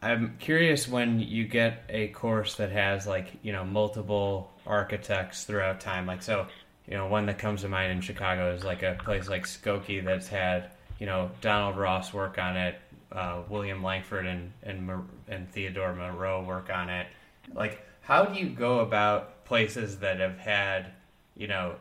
[0.04, 5.80] I'm curious when you get a course that has like you know multiple architects throughout
[5.80, 6.06] time.
[6.06, 6.46] Like so,
[6.88, 10.04] you know, one that comes to mind in Chicago is like a place like Skokie
[10.04, 12.76] that's had you know Donald Ross work on it,
[13.12, 14.92] uh, William Langford and and
[15.30, 17.08] and Theodore Moreau work on it.
[17.54, 20.92] Like, how do you go about places that have had
[21.38, 21.76] you know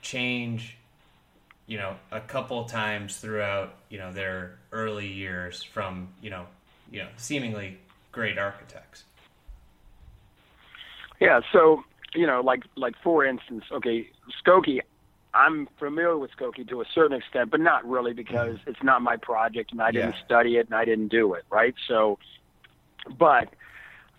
[0.00, 0.78] change
[1.66, 6.46] you know a couple times throughout you know their early years from you know
[6.90, 7.78] you know seemingly
[8.12, 9.04] great architects
[11.20, 11.82] Yeah, so
[12.14, 14.08] you know, like like for instance, okay,
[14.44, 14.80] Skokie,
[15.34, 19.16] I'm familiar with Skokie to a certain extent, but not really because it's not my
[19.16, 20.24] project and I didn't Yeah.
[20.24, 21.74] study it and I didn't do it, right?
[21.88, 22.18] So,
[23.18, 23.48] but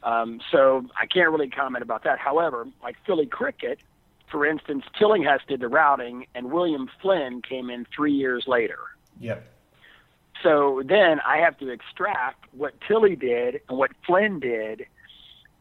[0.04, 2.20] um, so I can't really comment about that.
[2.20, 3.80] However, like Philly Cricket,
[4.30, 8.80] for instance, Tillinghast did the routing and William Flynn came in three years later.
[9.20, 9.46] yep
[10.44, 14.86] So then I have to extract what Tilly did and what Flynn did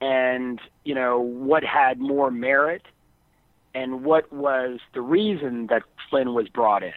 [0.01, 2.83] and, you know, what had more merit
[3.75, 6.93] and what was the reason that Flynn was brought in.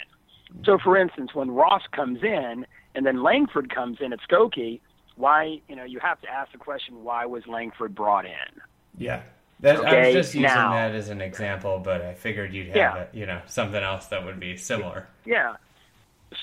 [0.65, 2.65] So for instance, when Ross comes in
[2.95, 4.81] and then Langford comes in at Skokie,
[5.15, 8.61] why, you know, you have to ask the question, why was Langford brought in?
[8.97, 9.21] yeah
[9.61, 12.75] that, i was just using now- that as an example but i figured you'd have
[12.75, 13.05] Yeah.
[13.11, 15.55] a, you know something else that would be similar Yeah.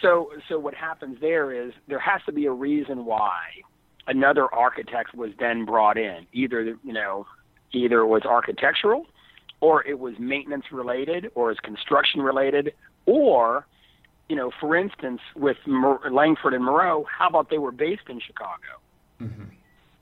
[0.03, 3.39] So so what happens there is there has to be a reason why
[4.09, 6.27] another architect was then brought in.
[6.33, 7.27] Either you know,
[7.73, 9.07] either it was architectural,
[9.61, 12.75] or it was maintenance related, or it's construction related,
[13.07, 13.65] or
[14.29, 18.19] you know, for instance, with Mer- Langford and Moreau, how about they were based in
[18.19, 18.73] Chicago?
[19.23, 19.45] Mm-hmm.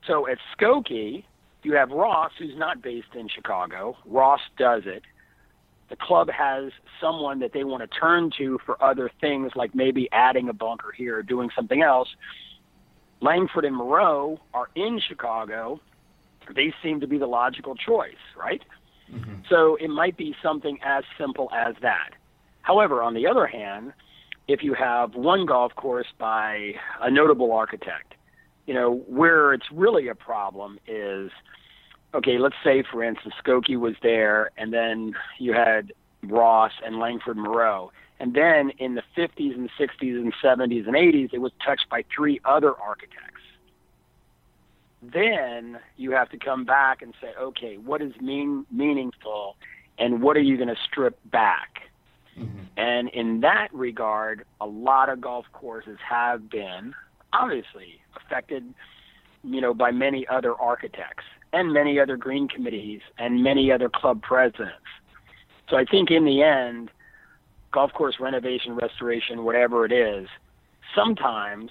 [0.06, 1.24] So at Skokie,
[1.64, 3.96] you have Ross, who's not based in Chicago.
[4.06, 5.02] Ross does it.
[5.90, 10.08] the club has someone that they want to turn to for other things, like maybe
[10.12, 12.08] adding a bunker here or doing something else.
[13.20, 15.80] Langford and Moreau are in Chicago.
[16.54, 18.62] They seem to be the logical choice, right?
[19.12, 19.42] Mm-hmm.
[19.48, 22.10] So it might be something as simple as that.
[22.62, 23.92] However, on the other hand,
[24.48, 28.14] if you have one golf course by a notable architect,
[28.66, 31.30] you know, where it's really a problem is
[32.14, 35.92] okay, let's say for instance Skokie was there and then you had
[36.22, 37.92] Ross and Langford Moreau.
[38.20, 42.04] And then in the 50s and 60s and 70s and 80s, it was touched by
[42.14, 43.20] three other architects.
[45.02, 49.56] Then you have to come back and say, okay, what is mean, meaningful
[49.98, 51.82] and what are you going to strip back?
[52.38, 52.58] Mm-hmm.
[52.76, 56.94] And in that regard, a lot of golf courses have been
[57.32, 58.64] obviously affected,
[59.42, 64.20] you know, by many other architects and many other green committees and many other club
[64.22, 64.74] presidents.
[65.70, 66.90] So I think in the end,
[67.72, 70.28] golf course renovation, restoration, whatever it is,
[70.94, 71.70] sometimes,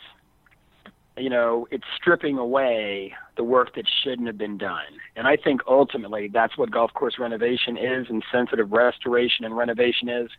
[1.17, 4.99] you know, it's stripping away the work that shouldn't have been done.
[5.15, 10.07] And I think ultimately that's what golf course renovation is and sensitive restoration and renovation
[10.07, 10.29] is.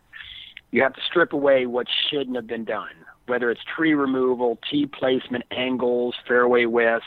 [0.71, 2.89] You have to strip away what shouldn't have been done,
[3.27, 7.05] whether it's tree removal, tee placement, angles, fairway widths,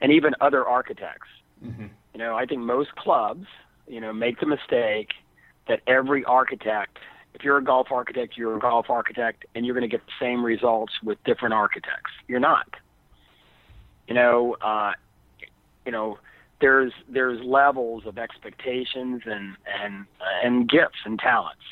[0.00, 1.28] and even other architects.
[1.64, 1.86] Mm-hmm.
[2.14, 3.46] You know, I think most clubs,
[3.86, 5.10] you know, make the mistake
[5.68, 6.98] that every architect,
[7.34, 10.12] if you're a golf architect, you're a golf architect, and you're going to get the
[10.20, 12.10] same results with different architects.
[12.28, 12.68] You're not.
[14.08, 14.92] You know, uh,
[15.86, 16.18] you know,
[16.60, 20.06] there's there's levels of expectations and and
[20.44, 21.62] and gifts and talents,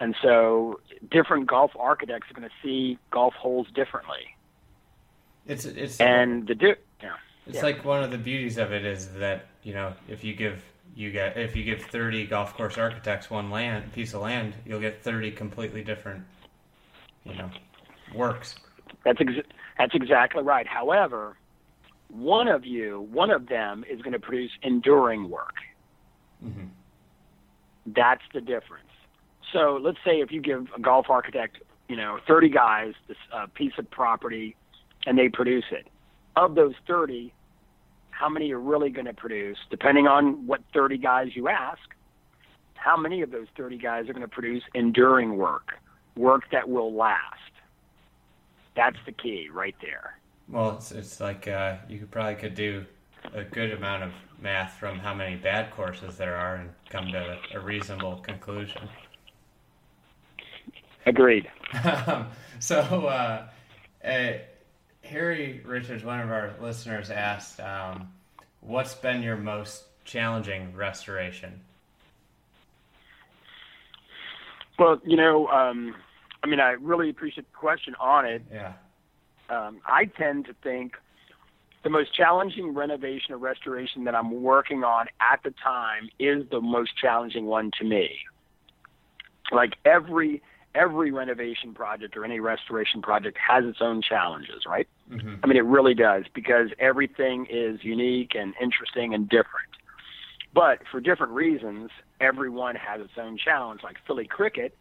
[0.00, 4.36] and so different golf architects are going to see golf holes differently.
[5.46, 6.76] It's it's and the.
[7.48, 7.62] It's yeah.
[7.62, 10.62] like one of the beauties of it is that you know if you give
[10.94, 14.80] you get if you give 30 golf course architects one land piece of land, you'll
[14.80, 16.24] get 30 completely different,
[17.24, 17.50] you know,
[18.14, 18.56] works.
[19.04, 19.46] That's ex-
[19.78, 20.66] that's exactly right.
[20.66, 21.36] However,
[22.08, 25.54] one of you, one of them, is going to produce enduring work.
[26.44, 26.66] Mm-hmm.
[27.86, 28.84] That's the difference.
[29.52, 33.46] So let's say if you give a golf architect, you know, 30 guys this uh,
[33.54, 34.56] piece of property,
[35.06, 35.86] and they produce it.
[36.36, 37.32] Of those 30,
[38.18, 41.80] how many are really going to produce, depending on what 30 guys you ask,
[42.74, 45.74] how many of those 30 guys are going to produce enduring work,
[46.16, 47.52] work that will last?
[48.74, 50.18] That's the key right there.
[50.48, 52.84] Well, it's, it's like uh, you could probably could do
[53.34, 57.38] a good amount of math from how many bad courses there are and come to
[57.54, 58.88] a reasonable conclusion.
[61.06, 61.48] Agreed.
[62.58, 63.46] so, uh,
[64.04, 64.32] uh,
[65.08, 68.12] Harry Richards, one of our listeners, asked, um,
[68.60, 71.60] "What's been your most challenging restoration?"
[74.78, 75.96] Well, you know, um,
[76.42, 78.42] I mean, I really appreciate the question on it.
[78.52, 78.74] Yeah.
[79.48, 80.96] Um, I tend to think
[81.82, 86.60] the most challenging renovation or restoration that I'm working on at the time is the
[86.60, 88.18] most challenging one to me.
[89.50, 90.42] Like every
[90.74, 94.88] every renovation project or any restoration project has its own challenges, right?
[95.10, 95.36] Mm-hmm.
[95.42, 99.68] I mean, it really does because everything is unique and interesting and different.
[100.54, 101.90] But for different reasons,
[102.20, 103.82] everyone has its own challenge.
[103.82, 104.76] Like Philly Cricket,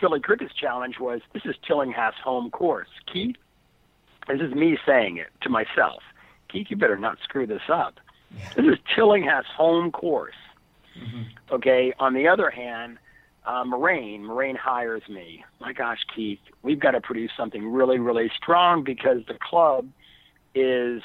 [0.00, 2.88] Philly Cricket's challenge was this is Tillinghast's home course.
[3.12, 3.36] Keith,
[4.28, 6.02] this is me saying it to myself.
[6.48, 8.00] Keith, you better not screw this up.
[8.36, 8.48] Yeah.
[8.56, 10.34] This is Tillinghast's home course.
[10.98, 11.54] Mm-hmm.
[11.54, 11.92] Okay.
[11.98, 12.98] On the other hand,
[13.48, 15.42] uh, Moraine, Moraine hires me.
[15.58, 19.88] My gosh, Keith, we've got to produce something really, really strong because the club
[20.54, 21.00] is,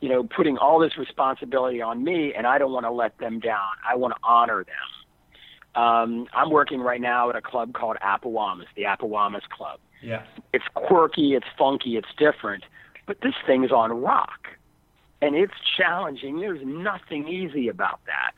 [0.00, 3.40] you know, putting all this responsibility on me, and I don't want to let them
[3.40, 3.68] down.
[3.86, 5.82] I want to honor them.
[5.82, 9.78] Um, I'm working right now at a club called Apawamis, the Apawamis Club.
[10.02, 10.22] Yeah.
[10.54, 12.64] It's quirky, it's funky, it's different,
[13.06, 14.48] but this thing's on rock,
[15.20, 16.40] and it's challenging.
[16.40, 18.32] There's nothing easy about that.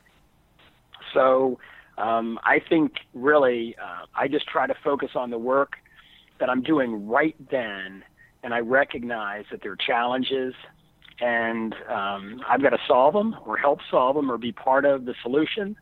[1.13, 1.57] So
[1.99, 5.73] um, I think really uh, I just try to focus on the work
[6.39, 8.03] that I'm doing right then,
[8.41, 10.53] and I recognize that there are challenges,
[11.19, 15.03] and um, I've got to solve them or help solve them or be part of
[15.03, 15.75] the solution.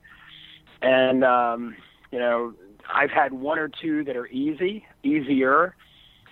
[0.81, 1.75] And um,
[2.11, 2.53] you know,
[2.91, 5.75] I've had one or two that are easy, easier,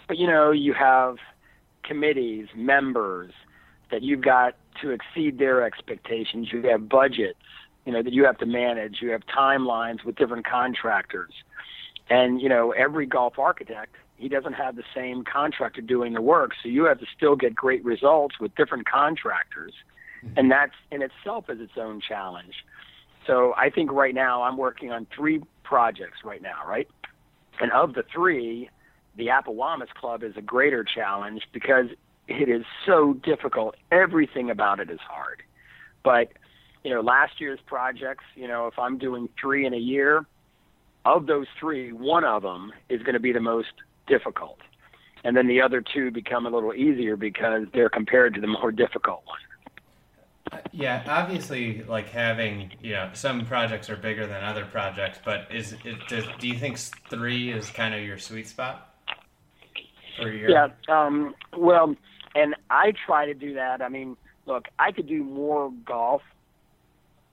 [0.08, 1.18] but you know, you have
[1.84, 3.32] committees, members
[3.92, 6.48] that you've got to exceed their expectations.
[6.52, 7.38] You have budgets
[7.86, 8.98] you know that you have to manage.
[9.02, 11.34] You have timelines with different contractors,
[12.10, 16.52] and you know every golf architect he doesn't have the same contractor doing the work,
[16.64, 19.74] so you have to still get great results with different contractors,
[20.24, 20.38] mm-hmm.
[20.38, 22.54] and that's in itself is its own challenge.
[23.28, 26.88] So I think right now I'm working on three projects right now, right?
[27.60, 28.70] And of the three,
[29.18, 31.88] the Apawamis Club is a greater challenge because
[32.28, 33.76] it is so difficult.
[33.92, 35.42] Everything about it is hard.
[36.04, 36.34] But,
[36.86, 40.24] you know, last year's projects, you know, if I'm doing three in a year,
[41.04, 43.74] of those three, one of them is going to be the most
[44.06, 44.60] difficult.
[45.24, 48.72] And then the other two become a little easier because they're compared to the more
[48.72, 49.40] difficult one.
[50.52, 55.48] Uh, yeah, obviously, like having you know some projects are bigger than other projects, but
[55.52, 56.78] is it does, do you think
[57.10, 58.94] three is kind of your sweet spot
[60.22, 60.52] for your?
[60.52, 61.96] Yeah, um, well,
[62.36, 63.82] and I try to do that.
[63.82, 66.22] I mean, look, I could do more golf,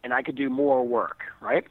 [0.05, 1.65] and I could do more work, right?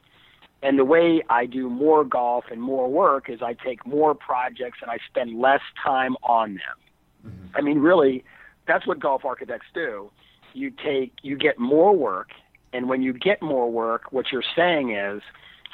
[0.62, 4.78] And the way I do more golf and more work is I take more projects
[4.80, 7.30] and I spend less time on them.
[7.32, 7.56] Mm-hmm.
[7.56, 8.24] I mean, really,
[8.66, 10.10] that's what golf architects do.
[10.54, 12.30] You take, you get more work,
[12.72, 15.22] and when you get more work, what you're saying is,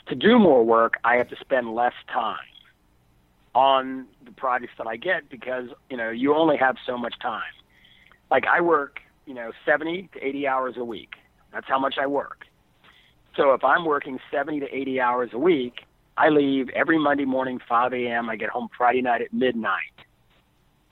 [0.07, 2.39] to do more work, I have to spend less time
[3.55, 7.53] on the projects that I get because you know you only have so much time.
[8.31, 11.15] Like I work, you know, 70 to 80 hours a week.
[11.53, 12.45] That's how much I work.
[13.39, 15.85] So if I'm working 70 to 80 hours a week,
[16.17, 18.29] I leave every Monday morning 5 a.m.
[18.29, 19.95] I get home Friday night at midnight.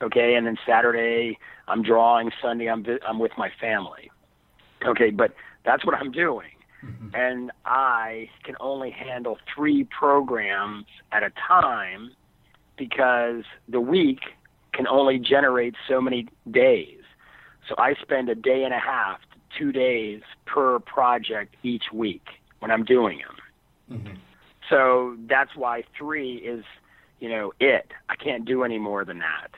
[0.01, 2.31] Okay, and then Saturday I'm drawing.
[2.41, 4.11] Sunday I'm vi- I'm with my family.
[4.87, 5.35] Okay, but
[5.65, 6.51] that's what I'm doing.
[6.85, 7.09] Mm-hmm.
[7.15, 12.13] And I can only handle three programs at a time
[12.79, 14.21] because the week
[14.73, 17.01] can only generate so many days.
[17.69, 19.19] So I spend a day and a half
[19.59, 22.25] two days per project each week
[22.61, 23.99] when I'm doing them.
[23.99, 24.15] Mm-hmm.
[24.69, 26.65] So that's why three is,
[27.21, 27.93] you know, it.
[28.09, 29.51] I can't do any more than that.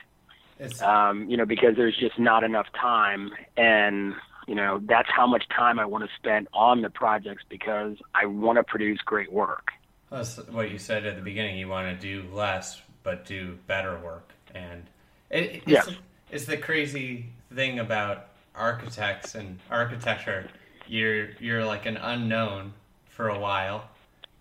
[0.81, 4.13] Um, you know, because there's just not enough time, and
[4.45, 8.25] you know that's how much time I want to spend on the projects because I
[8.25, 9.69] want to produce great work.
[10.09, 11.57] That's what you said at the beginning.
[11.57, 14.83] You want to do less, but do better work, and
[15.29, 15.83] it, it's, yeah.
[16.29, 18.28] it's the crazy thing about
[18.59, 20.47] architects and architecture,
[20.87, 22.73] you're you're like an unknown
[23.05, 23.89] for a while,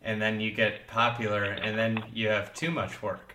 [0.02, 3.34] and then you get popular, and then you have too much work,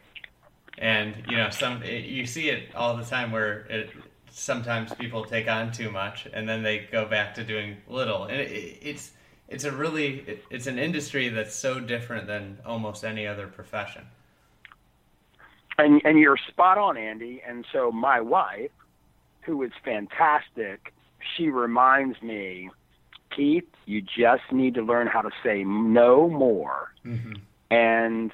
[0.77, 3.89] and you know some it, you see it all the time where it,
[4.29, 8.41] sometimes people take on too much, and then they go back to doing little, and
[8.41, 9.11] it, it's
[9.47, 14.03] it's a really it's an industry that's so different than almost any other profession.
[15.77, 17.41] And and you're spot on, Andy.
[17.47, 18.71] And so my wife
[19.45, 20.93] who is fantastic,
[21.35, 22.69] she reminds me,
[23.35, 26.93] Keith, you just need to learn how to say no more.
[27.05, 27.33] Mm-hmm.
[27.71, 28.31] And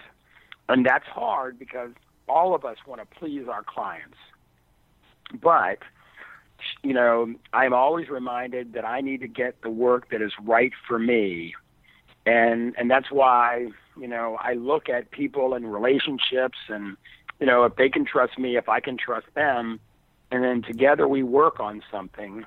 [0.68, 1.92] and that's hard because
[2.28, 4.18] all of us want to please our clients.
[5.42, 5.80] But
[6.84, 10.74] you know, I'm always reminded that I need to get the work that is right
[10.88, 11.56] for me.
[12.26, 16.98] And and that's why, you know, I look at people and relationships and
[17.40, 19.80] you know, if they can trust me, if I can trust them,
[20.32, 22.46] and then together we work on something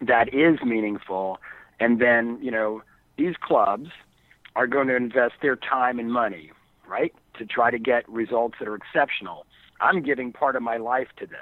[0.00, 1.38] that is meaningful.
[1.80, 2.82] And then you know
[3.16, 3.90] these clubs
[4.56, 6.50] are going to invest their time and money
[6.86, 9.46] right to try to get results that are exceptional.
[9.80, 11.38] I'm giving part of my life to this.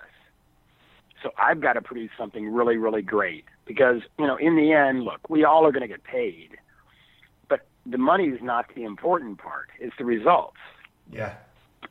[1.23, 5.03] So i've got to produce something really really great because you know in the end
[5.03, 6.59] look we all are going to get paid.
[7.49, 10.59] But the money is not the important part it's the results.
[11.11, 11.35] Yeah.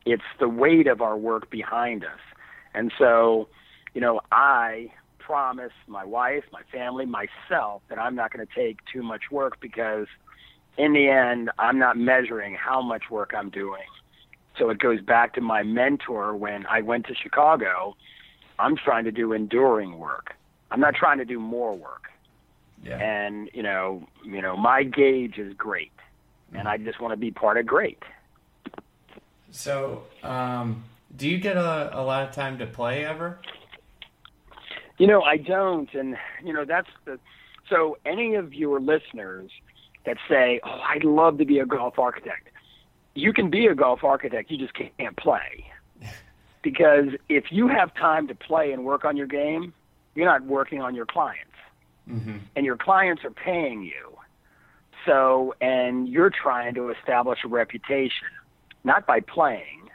[0.06, 2.20] It's the weight of our work behind us.
[2.76, 3.48] And so
[3.96, 8.78] you know, I promise my wife, my family, myself that I'm not going to take
[8.94, 10.06] too much work because
[10.78, 13.88] in the end, I'm not measuring how much work I'm doing.
[14.60, 17.96] So it goes back to my mentor when I went to Chicago.
[18.60, 20.36] I'm trying to do enduring work.
[20.70, 22.10] I'm not trying to do more work.
[22.84, 22.98] Yeah.
[22.98, 26.58] And you know, you know, my gauge is great, mm-hmm.
[26.58, 28.04] and I just want to be part of great.
[29.52, 30.84] So, um,
[31.16, 33.40] do you get a, a lot of time to play ever?
[34.98, 37.20] You know, I don't, and you know that's the.
[37.70, 39.52] So, any of your listeners
[40.06, 42.50] that say, "Oh, I'd love to be a golf architect,"
[43.14, 44.52] you can be a golf architect.
[44.52, 45.66] You just can't play,
[46.62, 49.74] because if you have time to play and work on your game,
[50.14, 51.52] you're not working on your clients,
[52.10, 52.38] mm-hmm.
[52.56, 54.18] and your clients are paying you.
[55.06, 58.28] So, and you're trying to establish a reputation,
[58.84, 59.90] not by playing,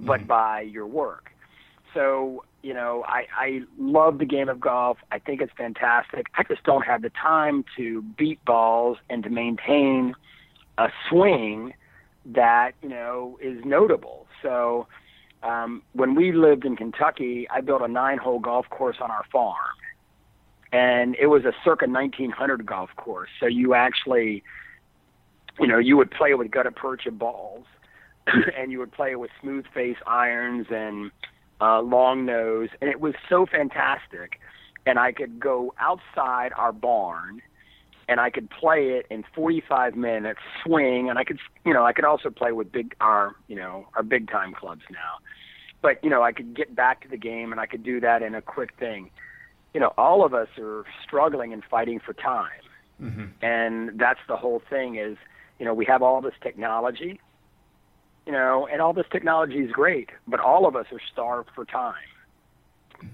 [0.00, 0.26] but mm-hmm.
[0.26, 1.30] by your work.
[1.94, 4.98] So you know, I, I love the game of golf.
[5.12, 6.26] I think it's fantastic.
[6.36, 10.16] I just don't have the time to beat balls and to maintain
[10.76, 11.74] a swing
[12.24, 14.26] that, you know, is notable.
[14.42, 14.88] So
[15.44, 19.24] um, when we lived in Kentucky, I built a nine hole golf course on our
[19.30, 19.76] farm.
[20.72, 23.30] and it was a circa 1900 golf course.
[23.38, 24.42] So you actually,
[25.60, 27.64] you know, you would play with gutta percha balls,
[28.58, 31.12] and you would play with smooth face irons and
[31.60, 34.40] uh, long nose, and it was so fantastic.
[34.84, 37.42] And I could go outside our barn,
[38.08, 41.92] and I could play it in 45 minutes, swing, and I could, you know, I
[41.92, 45.18] could also play with big our, you know, our big time clubs now.
[45.82, 48.22] But you know, I could get back to the game, and I could do that
[48.22, 49.10] in a quick thing
[49.76, 52.48] you know, all of us are struggling and fighting for time.
[52.98, 53.24] Mm-hmm.
[53.42, 55.18] And that's the whole thing is,
[55.58, 57.20] you know, we have all this technology,
[58.26, 61.64] you know, and all this technology is great, but all of us are starved for
[61.64, 61.94] time.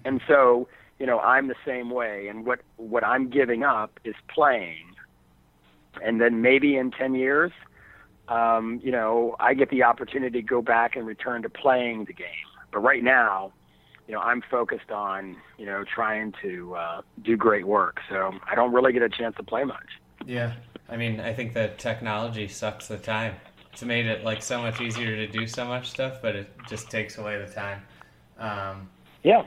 [0.05, 4.15] And so, you know, I'm the same way and what what I'm giving up is
[4.29, 4.95] playing.
[6.03, 7.53] And then maybe in 10 years,
[8.29, 12.15] um, you know, I get the opportunity to go back and return to playing the
[12.15, 12.49] game.
[12.73, 13.53] But right now,
[14.09, 18.01] you know, I'm focused on, you know, trying to uh, do great work.
[18.09, 20.01] So I don't really get a chance to play much.
[20.25, 20.55] Yeah.
[20.89, 23.37] I mean, I think that technology sucks the time.
[23.73, 26.91] It's made it like so much easier to do so much stuff, but it just
[26.91, 27.83] takes away the time.
[28.39, 28.89] Um,
[29.23, 29.47] yeah.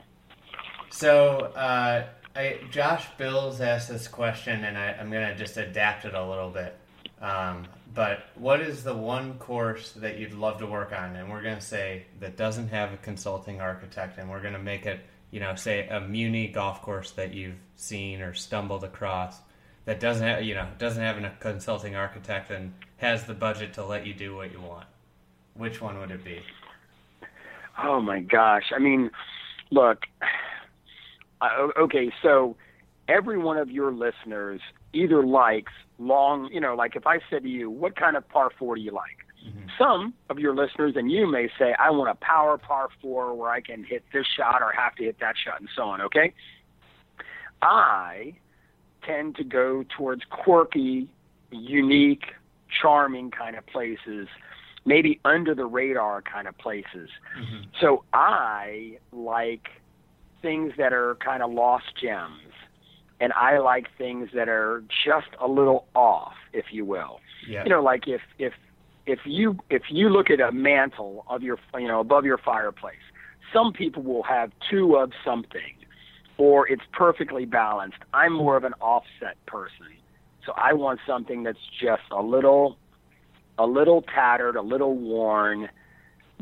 [0.90, 6.04] So, uh, I, Josh Bills asked this question, and I, am going to just adapt
[6.04, 6.76] it a little bit.
[7.20, 11.16] Um, but what is the one course that you'd love to work on?
[11.16, 14.58] And we're going to say that doesn't have a consulting architect, and we're going to
[14.58, 15.00] make it,
[15.30, 19.38] you know, say a Muni golf course that you've seen or stumbled across
[19.86, 23.84] that doesn't have, you know, doesn't have a consulting architect and has the budget to
[23.84, 24.86] let you do what you want.
[25.54, 26.40] Which one would it be?
[27.82, 28.72] Oh my gosh!
[28.74, 29.10] I mean,
[29.70, 30.04] look.
[31.78, 32.56] okay, so
[33.08, 34.60] every one of your listeners
[34.92, 38.50] either likes long, you know, like if I said to you, what kind of par
[38.58, 39.18] four do you like?
[39.46, 39.68] Mm-hmm.
[39.78, 43.50] Some of your listeners and you may say, I want a power par four where
[43.50, 46.32] I can hit this shot or have to hit that shot and so on, okay?
[47.62, 48.34] I
[49.06, 51.08] tend to go towards quirky,
[51.50, 52.24] unique,
[52.80, 54.28] charming kind of places,
[54.84, 57.10] maybe under the radar kind of places.
[57.38, 57.64] Mm-hmm.
[57.80, 59.68] So I like
[60.42, 62.52] things that are kind of lost gems
[63.20, 67.20] and I like things that are just a little off, if you will.
[67.48, 67.64] Yeah.
[67.64, 68.52] You know, like if if
[69.06, 72.96] if you if you look at a mantle of your you know above your fireplace,
[73.52, 75.75] some people will have two of something,
[76.38, 77.98] or it's perfectly balanced.
[78.12, 79.86] I'm more of an offset person,
[80.44, 82.78] so I want something that's just a little
[83.58, 85.68] a little tattered, a little worn,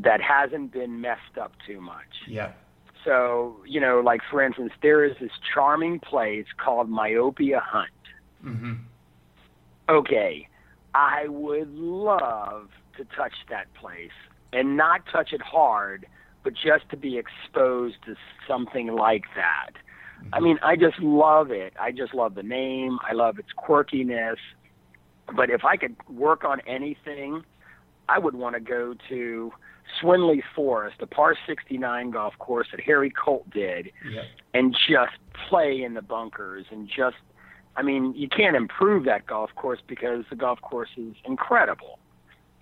[0.03, 2.27] that hasn't been messed up too much.
[2.27, 2.51] Yeah.
[3.05, 7.89] So, you know, like for instance, there is this charming place called Myopia Hunt.
[8.43, 8.73] Mm-hmm.
[9.87, 10.47] Okay,
[10.93, 14.11] I would love to touch that place
[14.51, 16.07] and not touch it hard,
[16.43, 18.15] but just to be exposed to
[18.47, 19.71] something like that.
[20.33, 21.73] I mean, I just love it.
[21.79, 22.97] I just love the name.
[23.07, 24.37] I love its quirkiness.
[25.35, 27.43] But if I could work on anything,
[28.09, 29.51] I would want to go to
[30.01, 34.25] Swinley Forest, a par 69 golf course that Harry Colt did, yep.
[34.53, 35.17] and just
[35.49, 37.17] play in the bunkers and just,
[37.75, 41.99] I mean, you can't improve that golf course because the golf course is incredible.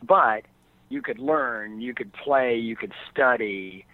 [0.01, 0.43] But
[0.89, 3.86] you could learn, you could play, you could study,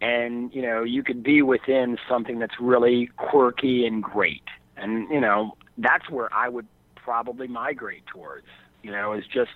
[0.00, 4.44] and, you know, you could be within something that's really quirky and great.
[4.76, 8.46] And, you know, that's where I would probably migrate towards,
[8.82, 9.50] you know, is just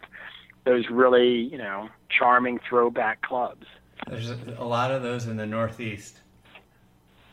[0.64, 3.66] those really, you know, charming throwback clubs.
[4.08, 6.20] There's a lot of those in the Northeast.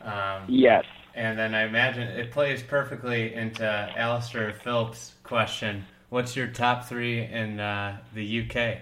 [0.02, 0.84] Um, yes.
[1.14, 7.22] And then I imagine it plays perfectly into Alistair Phillips' question What's your top three
[7.22, 8.78] in uh, the UK?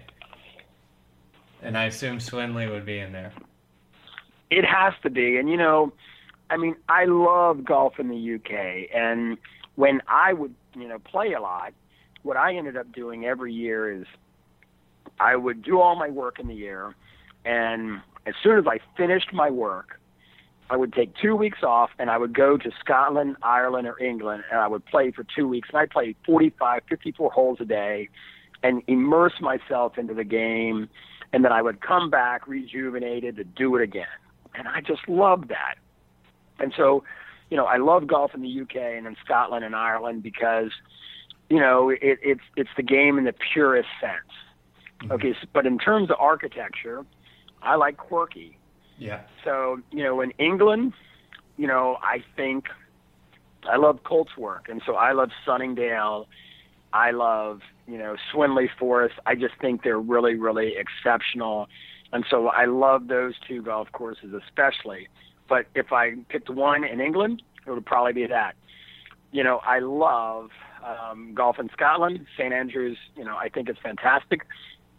[1.61, 3.33] And I assume Swinley would be in there.
[4.51, 5.36] It has to be.
[5.36, 5.92] And, you know,
[6.51, 8.88] I mean, I love golf in the UK.
[8.94, 9.38] And
[9.74, 11.72] when I would, you know, play a lot,
[12.22, 14.07] what I ended up doing every year is
[15.20, 16.94] I would do all my work in the year,
[17.44, 20.01] and as soon as I finished my work,
[20.70, 24.44] I would take two weeks off and I would go to Scotland, Ireland, or England,
[24.51, 25.70] and I would play for two weeks.
[25.72, 28.11] And I played 45, 54 holes a day
[28.62, 30.90] and immerse myself into the game.
[31.32, 34.07] And then I would come back rejuvenated to do it again.
[34.59, 35.77] And I just loved that.
[36.59, 37.05] And so,
[37.51, 40.71] you know, I love golf in the UK and in Scotland and Ireland because,
[41.49, 44.33] you know, it, it's it's the game in the purest sense.
[45.01, 45.13] Mm-hmm.
[45.13, 47.07] Okay, so, but in terms of architecture,
[47.63, 48.59] I like quirky.
[48.99, 49.21] Yeah.
[49.45, 50.93] So you know, in England,
[51.57, 52.67] you know, I think
[53.71, 56.27] I love Colt's work, and so I love Sunningdale.
[56.93, 59.15] I love you know Swinley Forest.
[59.27, 61.69] I just think they're really, really exceptional,
[62.13, 65.09] and so I love those two golf courses especially.
[65.49, 68.55] But if I picked one in England, it would probably be that.
[69.33, 70.51] you know, I love
[70.85, 72.27] um, golf in Scotland.
[72.37, 74.47] St Andrews, you know, I think it's fantastic,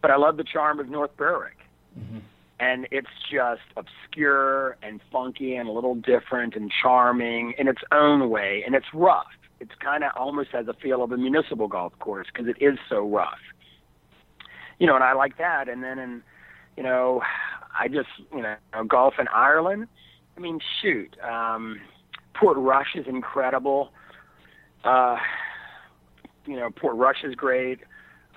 [0.01, 1.57] but I love the charm of North Berwick.
[1.97, 2.19] Mm-hmm.
[2.59, 8.29] And it's just obscure and funky and a little different and charming in its own
[8.29, 8.63] way.
[8.65, 9.27] And it's rough.
[9.61, 12.77] It's kind of almost has a feel of a municipal golf course because it is
[12.89, 13.39] so rough.
[14.77, 15.69] You know, and I like that.
[15.69, 16.21] And then in,
[16.77, 17.21] you know,
[17.77, 18.55] I just, you know,
[18.87, 19.87] golf in Ireland.
[20.37, 21.79] I mean, shoot, um,
[22.35, 23.91] Portrush is incredible.
[24.83, 25.17] Uh,
[26.45, 27.79] you know, Portrush is great.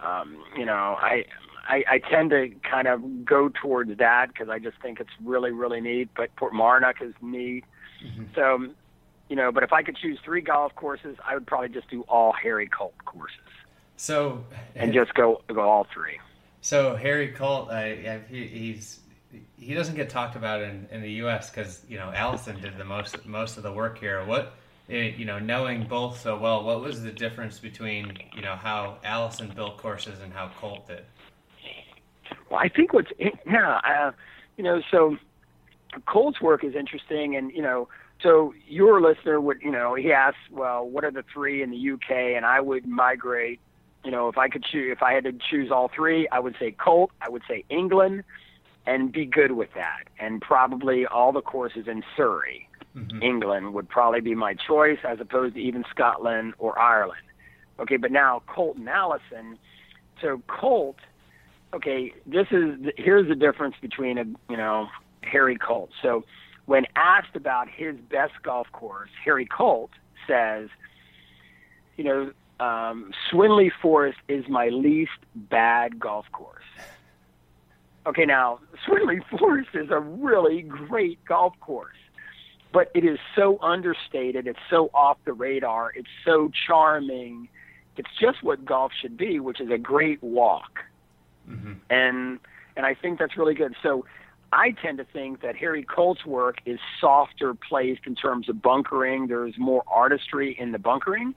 [0.04, 1.24] Um, you know, I,
[1.68, 5.52] I I tend to kind of go towards that because I just think it's really
[5.52, 6.08] really neat.
[6.16, 7.64] But Port Portmarnock is neat.
[8.04, 8.24] Mm-hmm.
[8.34, 8.74] So,
[9.28, 12.02] you know, but if I could choose three golf courses, I would probably just do
[12.02, 13.38] all Harry Colt courses.
[13.96, 16.18] So and just go go all three.
[16.62, 19.00] So Harry Colt, I, he, he's
[19.58, 21.50] he doesn't get talked about in, in the U.S.
[21.50, 24.24] because you know Alison did the most most of the work here.
[24.24, 24.54] What
[24.88, 28.98] it, you know, knowing both so well, what was the difference between you know how
[29.04, 31.04] Alison built courses and how Colt did?
[32.48, 34.12] Well, I think what's yeah, uh,
[34.56, 35.16] you know, so
[36.06, 37.88] Colt's work is interesting, and you know,
[38.22, 41.90] so your listener would, you know, he asks, well, what are the three in the
[41.90, 43.60] UK, and I would migrate.
[44.04, 46.56] You know, if I could choose, if I had to choose all three, I would
[46.58, 48.24] say Colt, I would say England,
[48.84, 53.22] and be good with that, and probably all the courses in Surrey mm-hmm.
[53.22, 57.22] England would probably be my choice as opposed to even Scotland or Ireland.
[57.78, 59.58] Okay, but now Colt and Alison.
[60.20, 60.96] So Colt,
[61.74, 64.88] okay, this is here's the difference between a you know
[65.22, 65.90] Harry Colt.
[66.02, 66.24] So
[66.66, 69.90] when asked about his best golf course, Harry Colt
[70.28, 70.68] says,
[71.96, 72.32] you know,
[72.62, 76.64] um, Swinley Forest is my least bad golf course.
[78.06, 81.96] Okay, now Swinley Forest is a really great golf course
[82.72, 84.46] but it is so understated.
[84.46, 85.92] It's so off the radar.
[85.94, 87.48] It's so charming.
[87.96, 90.80] It's just what golf should be, which is a great walk.
[91.48, 91.74] Mm-hmm.
[91.90, 92.38] And
[92.76, 93.74] and I think that's really good.
[93.82, 94.06] So
[94.52, 99.26] I tend to think that Harry Colt's work is softer placed in terms of bunkering.
[99.26, 101.34] There's more artistry in the bunkering,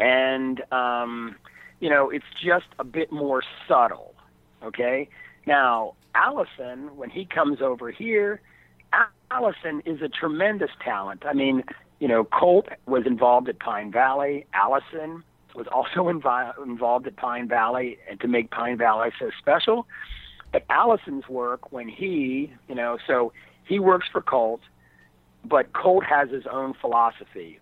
[0.00, 1.36] and um,
[1.78, 4.14] you know it's just a bit more subtle.
[4.64, 5.08] Okay.
[5.46, 8.40] Now Alison, when he comes over here,
[9.30, 11.22] Alison is a tremendous talent.
[11.24, 11.62] I mean,
[12.00, 14.46] you know, Colt was involved at Pine Valley.
[14.54, 15.22] Alison
[15.54, 19.86] was also invi- involved at Pine Valley and to make Pine Valley so special.
[20.52, 23.32] But Alison's work, when he, you know, so
[23.64, 24.60] he works for Colt,
[25.44, 27.60] but Colt has his own philosophy.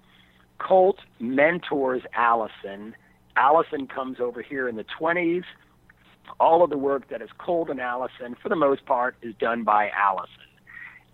[0.59, 2.95] Colt mentors Alison.
[3.37, 5.45] Alison comes over here in the 20s.
[6.41, 9.65] All of the work that is Colt and Alison, for the most part, is done
[9.65, 10.35] by Alison.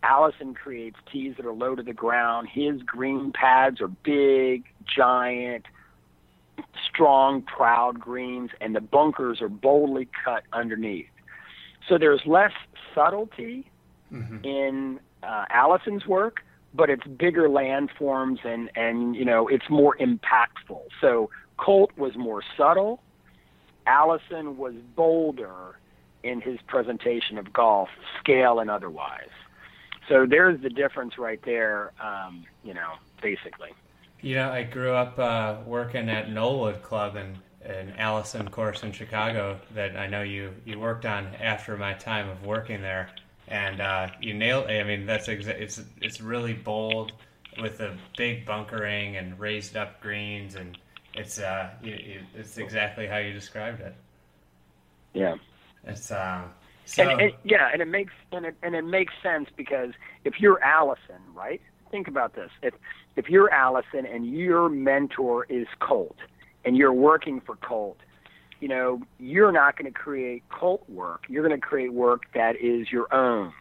[0.03, 2.49] Alison creates tees that are low to the ground.
[2.53, 5.65] His green pads are big, giant,
[6.89, 11.07] strong, proud greens, and the bunkers are boldly cut underneath.
[11.89, 12.53] So there's less
[12.95, 13.71] subtlety
[14.13, 14.45] mm-hmm.
[14.45, 16.43] in uh, Alison's work,
[16.75, 20.83] but it's bigger landforms and and you know it's more impactful.
[21.01, 23.01] So Colt was more subtle.
[23.87, 25.79] Alison was bolder
[26.23, 29.29] in his presentation of golf, scale and otherwise.
[30.09, 33.71] So there's the difference right there, um, you know, basically.
[34.21, 38.93] You know, I grew up uh, working at Knollwood Club and an Alison course in
[38.93, 43.11] Chicago that I know you, you worked on after my time of working there,
[43.49, 44.71] and uh, you nailed.
[44.71, 47.13] I mean, that's exa- it's it's really bold
[47.61, 50.79] with the big bunkering and raised up greens, and
[51.15, 53.95] it's uh, you, you, it's exactly how you described it.
[55.13, 55.37] Yeah,
[55.85, 56.43] it's uh,
[56.87, 59.93] so, and, and, yeah, and it makes and it and it makes sense because
[60.25, 61.61] if you're Alison, right?
[61.91, 62.51] Think about this.
[62.63, 62.75] If
[63.17, 66.17] if you're Alison and your mentor is Colt
[66.65, 67.99] and you're working for Colt,
[68.65, 71.27] you know, you're not going to create Colt work.
[71.29, 73.53] You're going to create work that is your own.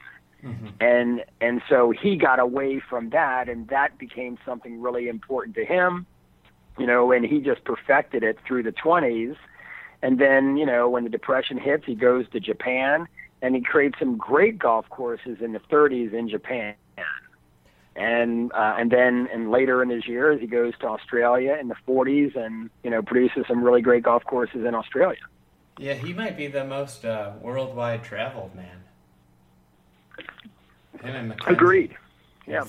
[0.42, 0.68] Mm-hmm.
[0.80, 5.66] And and so he got away from that and that became something really important to
[5.66, 6.06] him.
[6.80, 9.36] You know, and he just perfected it through the 20s
[10.02, 13.06] and then, you know, when the depression hits, he goes to Japan
[13.42, 16.76] and he creates some great golf courses in the 30s in Japan.
[17.96, 21.76] And uh, and then and later in his years, he goes to Australia in the
[21.88, 25.20] 40s and you know produces some really great golf courses in Australia.
[25.78, 28.84] Yeah, he might be the most uh, worldwide traveled man.
[31.04, 31.96] Him and Agreed.
[32.48, 32.66] Yeah.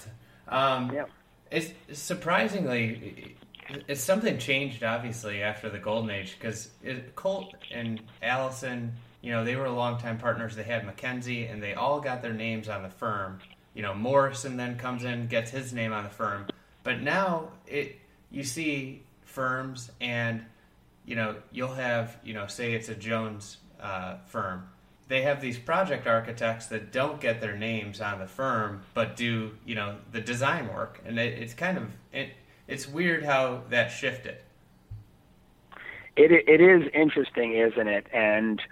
[0.49, 1.05] Um, yeah.
[1.51, 3.37] It's surprisingly
[3.89, 6.70] it's something changed obviously after the golden age because
[7.14, 10.55] Colt and Alison, you know, they were longtime partners.
[10.57, 13.39] They had MacKenzie, and they all got their names on the firm.
[13.75, 16.47] You know, Morrison then comes in, gets his name on the firm,
[16.85, 17.99] but now it
[18.31, 20.45] you see firms and
[21.05, 24.68] you know you'll have you know say it's a Jones uh, firm.
[25.07, 29.53] They have these project architects that don't get their names on the firm, but do
[29.66, 32.31] you know the design work, and it, it's kind of it.
[32.66, 34.37] It's weird how that shifted.
[36.16, 38.07] It it is interesting, isn't it?
[38.12, 38.62] And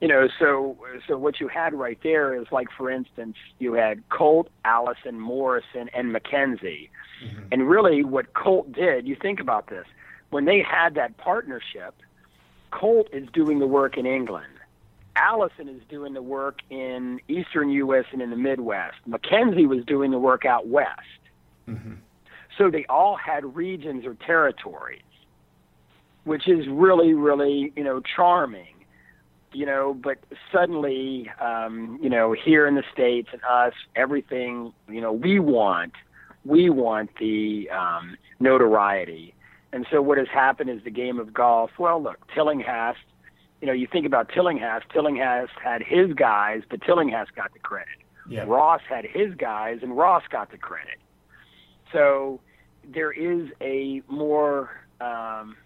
[0.00, 0.76] you know, so
[1.06, 5.90] so what you had right there is like, for instance, you had Colt, Alison, Morrison,
[5.94, 6.88] and MacKenzie,
[7.24, 7.42] mm-hmm.
[7.52, 9.06] and really what Colt did.
[9.06, 9.86] You think about this
[10.30, 11.94] when they had that partnership.
[12.70, 14.46] Colt is doing the work in England.
[15.16, 18.04] Alison is doing the work in Eastern U.S.
[18.12, 18.96] and in the Midwest.
[19.08, 21.00] MacKenzie was doing the work out west.
[21.68, 21.94] Mm-hmm.
[22.56, 25.02] So they all had regions or territories
[26.24, 28.79] which is really, really, you know, charming.
[29.52, 30.18] You know, but
[30.52, 35.92] suddenly, um, you know, here in the states and us, everything, you know, we want,
[36.44, 39.34] we want the um, notoriety.
[39.72, 41.70] And so what has happened is the game of golf.
[41.78, 42.98] Well, look, Tillinghast.
[43.60, 44.86] You know, you think about Tillinghast.
[44.92, 47.88] Tillinghast had his guys, but Tillinghast got the credit.
[48.28, 48.44] Yeah.
[48.46, 50.98] Ross had his guys, and Ross got the credit.
[51.92, 52.40] So
[52.88, 54.70] there is a more
[55.00, 55.56] um,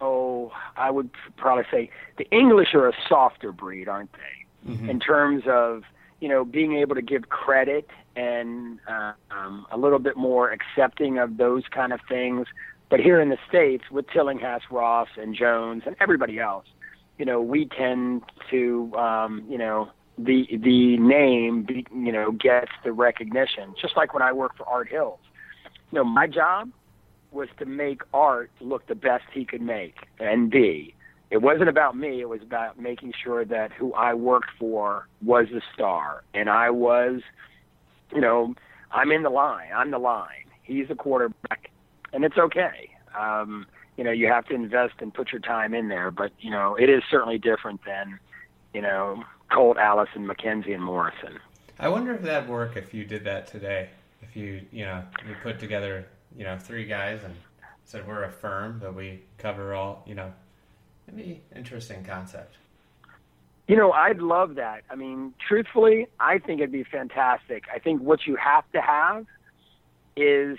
[0.00, 4.72] oh, I would probably say the English are a softer breed, aren't they?
[4.72, 4.90] Mm-hmm.
[4.90, 5.82] In terms of
[6.20, 11.18] you know being able to give credit and uh, um, a little bit more accepting
[11.18, 12.46] of those kind of things.
[12.88, 16.66] But here in the states, with Tillinghast, Ross, and Jones, and everybody else,
[17.18, 22.72] you know, we tend to, um, you know, the the name, be, you know, gets
[22.84, 23.74] the recognition.
[23.80, 25.20] Just like when I work for Art Hills,
[25.64, 26.70] you know, my job
[27.32, 30.94] was to make art look the best he could make and be.
[31.30, 32.20] It wasn't about me.
[32.20, 36.24] It was about making sure that who I worked for was the star.
[36.34, 37.22] And I was,
[38.12, 38.54] you know,
[38.90, 39.68] I'm in the line.
[39.74, 40.46] I'm the line.
[40.64, 41.70] He's the quarterback.
[42.12, 42.90] And it's okay.
[43.16, 43.66] Um,
[43.96, 46.10] you know, you have to invest and put your time in there.
[46.10, 48.18] But, you know, it is certainly different than,
[48.74, 49.22] you know,
[49.52, 51.38] Colt, Alison, MacKenzie, and Morrison.
[51.78, 53.88] I wonder if that'd work if you did that today.
[54.22, 56.06] If you, you know, you put together
[56.36, 57.34] you know, three guys and
[57.84, 60.32] said we're a firm, but we cover all, you know,
[61.06, 62.56] it'd be interesting concept.
[63.66, 64.82] You know, I'd love that.
[64.90, 67.64] I mean, truthfully, I think it'd be fantastic.
[67.72, 69.26] I think what you have to have
[70.16, 70.58] is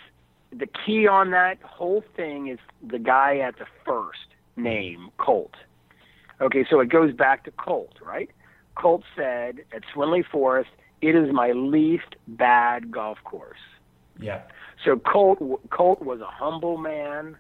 [0.52, 5.56] the key on that whole thing is the guy at the first name, Colt.
[6.40, 8.30] Okay, so it goes back to Colt, right?
[8.76, 10.70] Colt said at Swinley Forest,
[11.02, 13.60] it is my least bad golf course.
[14.20, 14.42] Yeah.
[14.84, 15.40] So Colt
[15.70, 17.38] Colt was a humble man,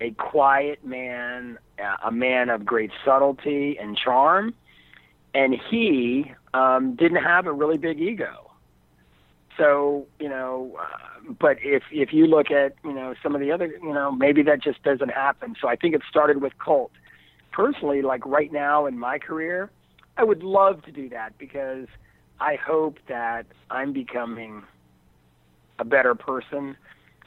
[0.00, 1.58] a quiet man,
[2.04, 4.54] a man of great subtlety and charm,
[5.34, 8.50] and he um, didn't have a really big ego.
[9.58, 13.52] So you know, uh, but if if you look at you know some of the
[13.52, 15.54] other you know maybe that just doesn't happen.
[15.60, 16.92] So I think it started with Colt.
[17.52, 19.70] Personally, like right now in my career,
[20.16, 21.86] I would love to do that because
[22.40, 24.62] I hope that I'm becoming
[25.82, 26.76] a better person.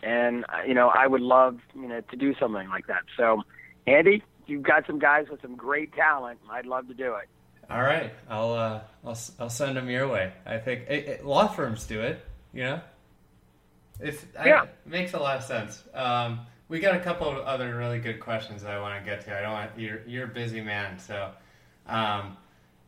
[0.02, 3.04] And uh, you know, I would love you know to do something like that.
[3.18, 3.44] So,
[3.86, 6.40] Andy, you've got some guys with some great talent.
[6.50, 7.28] I'd love to do it.
[7.70, 10.32] All right, I'll uh, I'll I'll send them your way.
[10.46, 12.24] I think it, it, law firms do it.
[12.54, 12.82] You know,
[14.00, 14.62] it's yeah.
[14.62, 15.84] I, it makes a lot of sense.
[15.94, 19.26] Um, we got a couple of other really good questions that I want to get
[19.26, 19.38] to.
[19.38, 21.32] I don't want you're you're a busy man, so
[21.88, 22.38] um,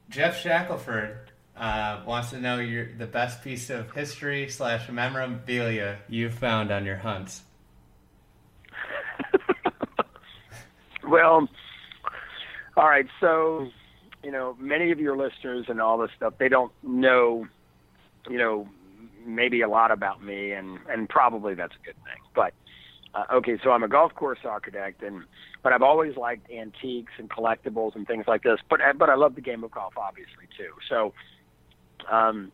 [0.10, 6.34] Jeff Shackelford uh, wants to know your the best piece of history slash memorabilia you've
[6.34, 7.42] found on your hunts.
[11.08, 11.48] well,
[12.76, 13.08] all right.
[13.20, 13.70] So,
[14.24, 17.48] you know, many of your listeners and all this stuff, they don't know,
[18.30, 18.68] you know,
[19.26, 22.22] maybe a lot about me, and and probably that's a good thing.
[22.36, 22.54] But
[23.14, 25.24] uh, okay, so I'm a golf course architect, and
[25.64, 28.60] but I've always liked antiques and collectibles and things like this.
[28.70, 30.72] But but I love the game of golf, obviously too.
[30.88, 31.14] So
[32.12, 32.52] um,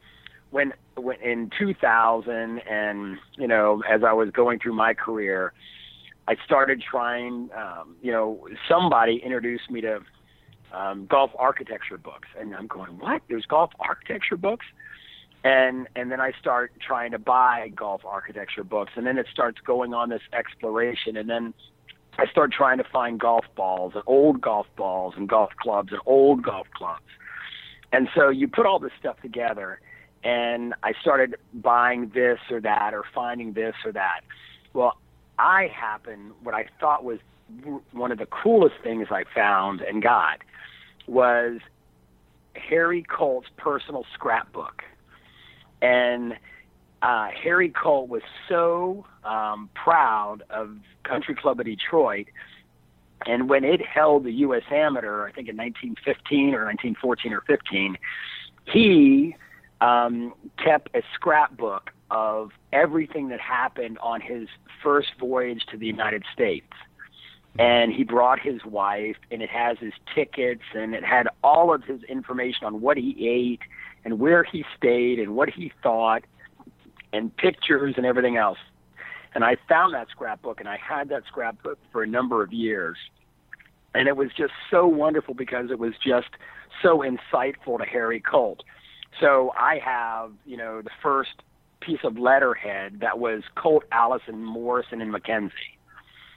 [0.52, 5.54] when when in 2000 and you know as I was going through my career,
[6.28, 7.50] I started trying.
[7.56, 10.00] Um, you know, somebody introduced me to
[10.72, 13.22] um, golf architecture books, and I'm going, what?
[13.28, 14.66] There's golf architecture books,
[15.44, 19.60] and and then I start trying to buy golf architecture books, and then it starts
[19.66, 21.54] going on this exploration, and then
[22.18, 26.02] I start trying to find golf balls and old golf balls and golf clubs and
[26.06, 27.02] old golf clubs
[27.94, 29.80] and so you put all this stuff together,
[30.24, 34.22] and I started buying this or that or finding this or that.
[34.74, 34.98] Well,
[35.38, 37.20] I happen, what I thought was
[37.92, 40.40] one of the coolest things I found and got
[41.08, 41.60] was
[42.56, 44.82] Harry Colt's personal scrapbook.
[45.82, 46.34] And
[47.04, 52.28] uh, Harry Colt was so um, proud of Country Club of Detroit,
[53.26, 54.64] and when it held the U.S.
[54.72, 57.98] Amateur, I think in 1915 or 1914 or 15,
[58.66, 59.36] he
[59.82, 64.48] um, kept a scrapbook of everything that happened on his
[64.82, 66.68] first voyage to the United States.
[67.60, 71.84] And he brought his wife, and it has his tickets, and it had all of
[71.84, 73.62] his information on what he ate
[74.06, 76.24] and where he stayed and what he thought,
[77.14, 78.58] and pictures and everything else.
[79.36, 82.98] And I found that scrapbook, and I had that scrapbook for a number of years.
[83.96, 86.30] And it was just so wonderful because it was just
[86.82, 88.64] so insightful to Harry Colt.
[89.20, 91.42] So I have, you know, the first
[91.80, 95.78] piece of letterhead that was Colt, Alison, Morrison, and MacKenzie.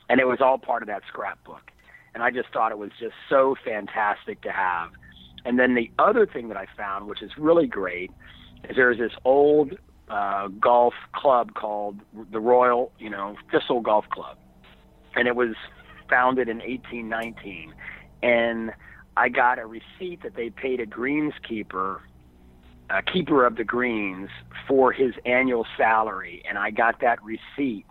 [0.09, 1.71] And it was all part of that scrapbook.
[2.15, 4.91] And I just thought it was just so fantastic to have.
[5.45, 8.11] And then the other thing that I found, which is really great,
[8.69, 9.79] is there's this old
[10.09, 12.01] uh, golf club called
[12.31, 14.37] the Royal, you know, Thistle Golf Club.
[15.15, 15.55] And it was
[16.09, 17.75] founded in 1819.
[18.23, 18.73] And
[19.17, 22.01] I got a receipt that they paid a greenskeeper
[22.91, 24.29] a keeper of the greens
[24.67, 27.87] for his annual salary, and I got that receipt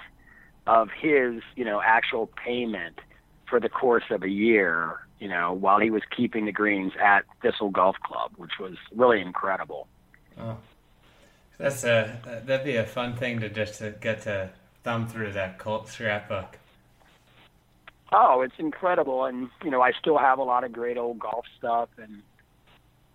[0.68, 3.00] of his, you know, actual payment
[3.50, 7.26] for the course of a year, you know, while he was keeping the greens at
[7.42, 9.88] Thistle Golf Club, which was really incredible.
[10.40, 10.58] Oh,
[11.58, 14.50] that's a that'd be a fun thing to just to get to
[14.84, 16.58] thumb through that Colt scrapbook.
[18.12, 21.46] Oh, it's incredible, and you know, I still have a lot of great old golf
[21.58, 22.22] stuff, and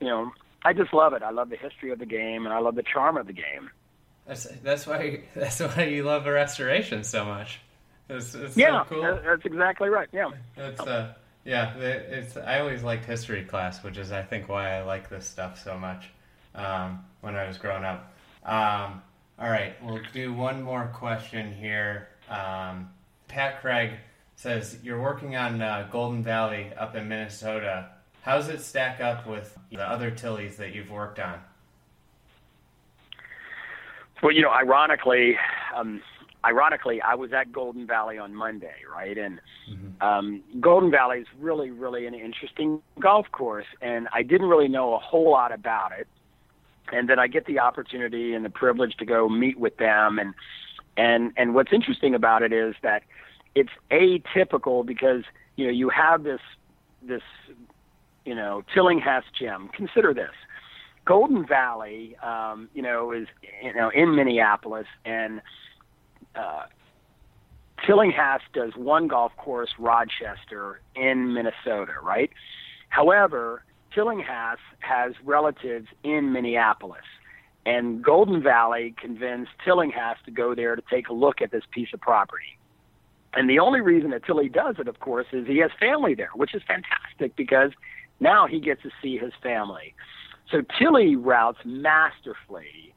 [0.01, 0.32] you know,
[0.64, 1.22] I just love it.
[1.22, 3.70] I love the history of the game, and I love the charm of the game.
[4.26, 7.61] That's that's why that's why you love the restoration so much.
[8.09, 9.20] It's, it's yeah, so cool.
[9.24, 10.09] that's exactly right.
[10.12, 11.14] Yeah, it's uh,
[11.45, 12.36] yeah, it's.
[12.36, 15.78] I always liked history class, which is I think why I like this stuff so
[15.78, 16.11] much.
[16.55, 18.12] Um, when I was growing up.
[18.45, 19.03] Um,
[19.38, 22.09] all right, we'll do one more question here.
[22.28, 22.91] Um,
[23.28, 23.93] Pat Craig
[24.36, 27.91] says you're working on uh, Golden Valley up in Minnesota.
[28.22, 31.38] How does it stack up with the other Tillies that you've worked on?
[34.22, 35.38] Well, you know, ironically,
[35.74, 36.03] um,
[36.45, 39.16] ironically, I was at Golden Valley on Monday, right?
[39.16, 40.03] And mm-hmm.
[40.07, 44.95] um, Golden Valley is really, really an interesting golf course, and I didn't really know
[44.95, 46.07] a whole lot about it.
[46.93, 50.34] And then I get the opportunity and the privilege to go meet with them, and
[50.97, 53.03] and and what's interesting about it is that
[53.55, 55.22] it's atypical because
[55.57, 56.41] you know you have this
[57.03, 57.22] this
[58.24, 59.68] you know, Tillinghast Gym.
[59.74, 60.30] Consider this.
[61.05, 63.26] Golden Valley, um, you know, is
[63.62, 65.41] you know in Minneapolis, and
[66.36, 66.64] uh,
[67.86, 72.30] Tillinghast does one golf course, Rochester, in Minnesota, right?
[72.91, 73.64] However,
[73.95, 77.05] Tillinghast has relatives in Minneapolis,
[77.66, 81.88] and Golden Valley convinced Tillinghast to go there to take a look at this piece
[81.93, 82.59] of property.
[83.32, 86.30] And the only reason that Tilly does it, of course, is he has family there,
[86.34, 87.70] which is fantastic because
[88.18, 89.95] now he gets to see his family.
[90.51, 92.95] So Tilly routes masterfully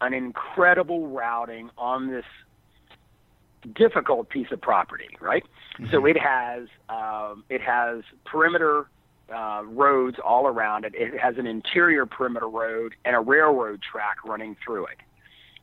[0.00, 2.24] an incredible routing on this
[3.74, 5.44] difficult piece of property, right?
[5.78, 5.90] Mm-hmm.
[5.90, 8.86] So it has um, it has perimeter
[9.32, 10.94] uh, roads all around it.
[10.94, 14.98] It has an interior perimeter road and a railroad track running through it.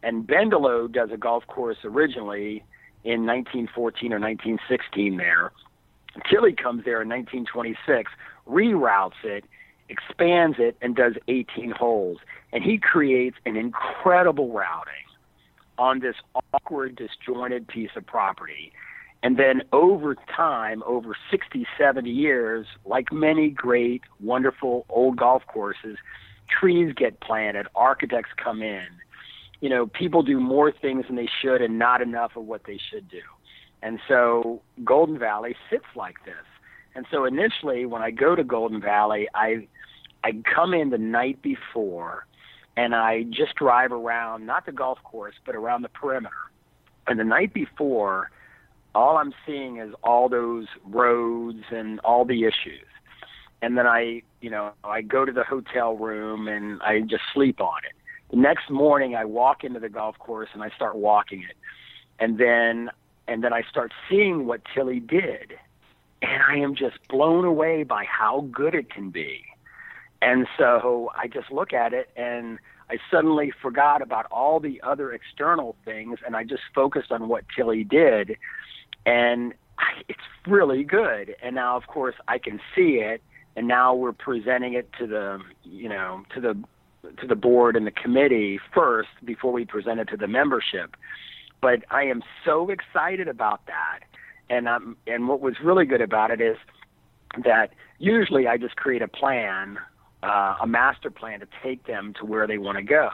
[0.04, 2.64] And Bendelow does a golf course originally
[3.04, 5.52] in 1914 or 1916 there.
[6.30, 8.12] Tilly comes there in 1926
[8.48, 9.46] reroutes it,
[9.90, 12.18] expands it, and does 18 holes.
[12.52, 14.94] And he creates an incredible routing
[15.78, 16.16] on this
[16.54, 18.74] awkward, disjointed piece of property.
[19.24, 25.98] And then over time, over 60, 70 years, like many great, wonderful old golf courses,
[26.50, 28.88] trees get planted, architects come in.
[29.60, 32.80] You know, people do more things than they should and not enough of what they
[32.92, 33.22] should do.
[33.84, 36.36] And so Golden Valley sits like this.
[36.96, 39.68] And so initially, when I go to Golden Valley, I
[40.24, 42.28] I come in the night before,
[42.78, 46.36] and I just drive around not the golf course, but around the perimeter.
[47.08, 48.30] And the night before,
[48.94, 52.86] all I'm seeing is all those roads and all the issues.
[53.62, 57.62] And then I, you know, I go to the hotel room and I just sleep
[57.62, 57.96] on it.
[58.32, 61.58] The next morning, I walk into the golf course and I start walking it,
[62.20, 62.90] and then
[63.28, 65.54] and then I start seeing what Tilly did
[66.22, 69.44] and I am just blown away by how good it can be.
[70.22, 75.12] And so I just look at it and I suddenly forgot about all the other
[75.14, 78.38] external things and I just focused on what Tilly did.
[79.06, 79.54] And
[80.08, 81.36] it's really good.
[81.42, 83.22] And now, of course, I can see it.
[83.56, 86.58] And now we're presenting it to the, you know, to the
[87.20, 90.96] to the board and the committee first before we present it to the membership.
[91.62, 94.00] But I am so excited about that,
[94.50, 96.58] and um, and what was really good about it is
[97.44, 99.78] that usually I just create a plan,
[100.24, 103.10] uh, a master plan to take them to where they want to go.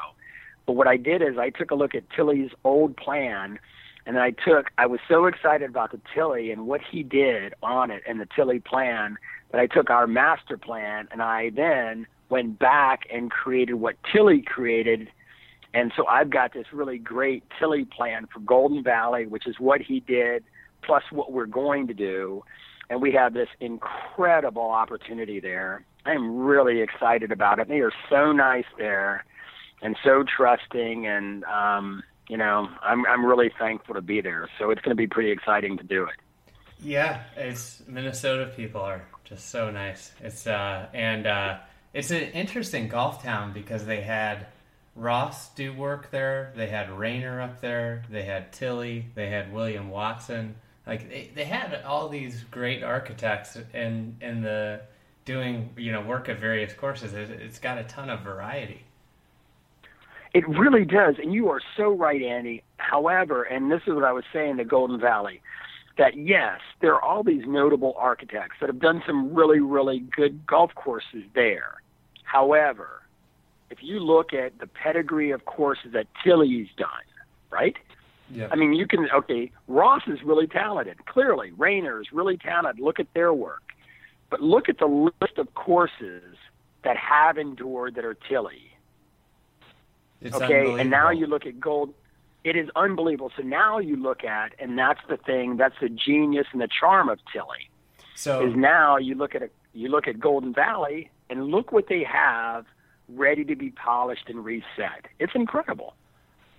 [0.66, 3.60] But what I did is I took a look at Tilly's old plan,
[4.08, 7.92] and I took I was so excited about the Tilly and what he did on
[7.92, 9.18] it and the Tilly plan
[9.52, 14.42] that I took our master plan and I then went back and created what Tilly
[14.42, 15.10] created.
[15.74, 19.82] And so I've got this really great Tilly plan for Golden Valley, which is what
[19.82, 20.44] he did,
[20.82, 22.44] plus what we're going to do.
[22.90, 25.84] And we have this incredible opportunity there.
[26.06, 27.68] I'm really excited about it.
[27.68, 29.26] They are so nice there
[29.82, 34.50] and so trusting and um, you know, I'm I'm really thankful to be there.
[34.60, 36.16] So it's going to be pretty exciting to do it.
[36.80, 40.12] Yeah, it's Minnesota people are just so nice.
[40.22, 41.58] It's uh and uh
[41.94, 44.48] it's an interesting golf town because they had
[44.96, 46.52] Ross do work there.
[46.56, 48.04] They had Raynor up there.
[48.10, 49.06] They had Tilly.
[49.16, 50.56] They had William Watson.
[50.86, 54.82] Like they, they had all these great architects in in the
[55.26, 57.14] doing you know work at various courses.
[57.14, 58.84] It, it's got a ton of variety.
[60.38, 62.62] It really does, and you are so right, Andy.
[62.78, 65.42] However, and this is what I was saying, the Golden Valley,
[65.98, 70.46] that yes, there are all these notable architects that have done some really, really good
[70.46, 71.82] golf courses there.
[72.22, 73.02] However,
[73.72, 76.88] if you look at the pedigree of courses that Tilly's done,
[77.50, 77.76] right?
[78.30, 78.50] Yeah.
[78.52, 79.50] I mean, you can okay.
[79.68, 81.04] Ross is really talented.
[81.08, 82.80] Clearly, Raynor is really talented.
[82.80, 83.64] Look at their work,
[84.30, 84.86] but look at the
[85.20, 86.36] list of courses
[86.84, 88.67] that have endured that are Tilly.
[90.22, 91.94] It's okay, and now you look at gold.
[92.44, 93.32] It is unbelievable.
[93.36, 95.58] So now you look at, and that's the thing.
[95.58, 97.70] That's the genius and the charm of Tilly.
[98.16, 101.88] So is now you look at a, you look at Golden Valley, and look what
[101.88, 102.66] they have
[103.10, 105.06] ready to be polished and reset.
[105.20, 105.94] It's incredible.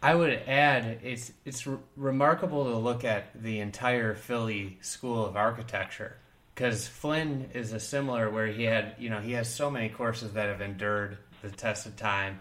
[0.03, 5.37] I would add it's it's re- remarkable to look at the entire Philly school of
[5.37, 6.17] architecture
[6.55, 10.35] because Flynn is a similar where he had you know he has so many courses
[10.35, 12.41] that have endured the test of time.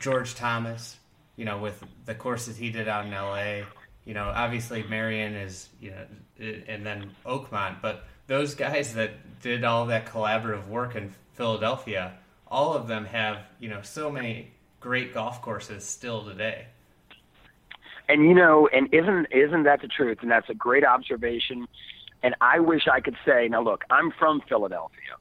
[0.00, 0.98] George Thomas,
[1.36, 3.64] you know, with the courses he did out in L.A.
[4.04, 6.06] You know, obviously Merion is you know,
[6.66, 12.14] and then Oakmont, but those guys that did all that collaborative work in Philadelphia,
[12.48, 16.66] all of them have you know so many great golf courses still today
[18.10, 20.18] and you know, and isn't isn't that the truth?
[20.22, 21.68] And that's a great observation.
[22.22, 25.14] And I wish I could say, now look, I'm from Philadelphia.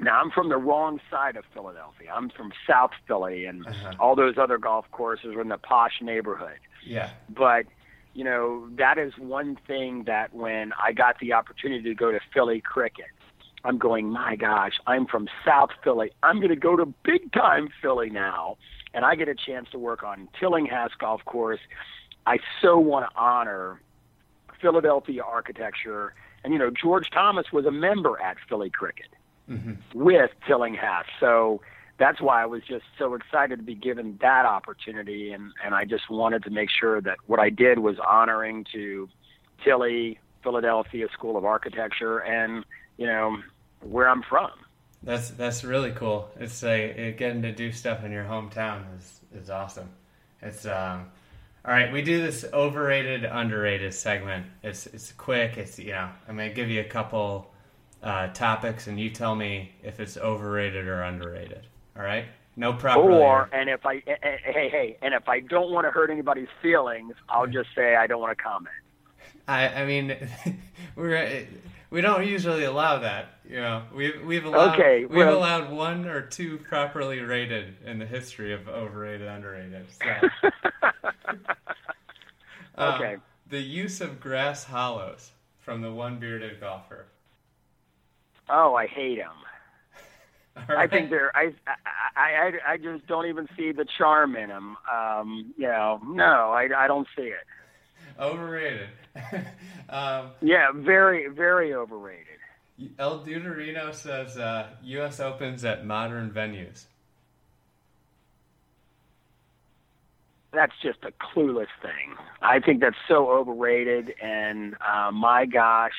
[0.00, 2.12] Now I'm from the wrong side of Philadelphia.
[2.14, 3.94] I'm from South Philly, and Uh-huh.
[4.00, 6.58] all those other golf courses are in the posh neighborhood.
[6.84, 7.66] yeah But
[8.14, 12.20] you know, that is one thing that when I got the opportunity to go to
[12.34, 13.06] Philly cricket,
[13.64, 16.10] I'm going, my gosh, I'm from South Philly.
[16.22, 18.58] I'm going to go to big time Philly now,
[18.92, 21.60] and I get a chance to work on Tillinghast Golf Course.
[22.26, 23.80] I so want to honor
[24.60, 26.12] Philadelphia architecture.
[26.44, 29.08] And, you know, George Thomas was a member at Philly Cricket
[29.94, 31.08] with Tillinghast.
[31.20, 31.60] So
[31.98, 35.32] that's why I was just so excited to be given that opportunity.
[35.32, 39.08] And, and I just wanted to make sure that what I did was honoring to
[39.64, 42.64] Tilly, Philadelphia School of Architecture, and,
[42.96, 43.38] you know,
[43.80, 44.50] where I'm from.
[45.04, 46.30] That's that's really cool.
[46.38, 49.90] It's getting to do stuff in your hometown is is awesome.
[50.40, 51.10] It's um,
[51.64, 51.92] all right.
[51.92, 54.46] We do this overrated, underrated segment.
[54.62, 55.56] It's it's quick.
[55.56, 57.51] It's you know I'm gonna give you a couple
[58.02, 61.66] uh, topics and you tell me if it's overrated or underrated.
[61.96, 62.24] All right.
[62.56, 63.14] No problem.
[63.14, 66.10] Or, and if I, eh, eh, hey, hey, and if I don't want to hurt
[66.10, 68.74] anybody's feelings, I'll just say I don't want to comment.
[69.48, 70.16] I I mean
[70.96, 71.46] we're
[71.90, 73.38] we don't usually allow that.
[73.48, 77.98] You know we've we've allowed Okay, we've well- allowed one or two properly rated in
[77.98, 79.86] the history of overrated underrated.
[79.90, 80.50] So.
[82.74, 83.16] Um, Okay.
[83.48, 87.04] the use of grass hollows from the one bearded golfer.
[88.52, 89.30] Oh, I hate them.
[90.68, 91.34] All I think they're.
[91.34, 91.52] I,
[92.14, 94.76] I, I, I just don't even see the charm in them.
[94.92, 97.46] Um, you know, no, I, I don't see it.
[98.20, 98.90] overrated.
[99.88, 102.26] um, Yeah, very, very overrated.
[102.98, 105.20] El Deuterino says uh, U.S.
[105.20, 106.84] Opens at modern venues.
[110.52, 112.14] That's just a clueless thing.
[112.42, 114.12] I think that's so overrated.
[114.22, 115.92] And uh, my gosh,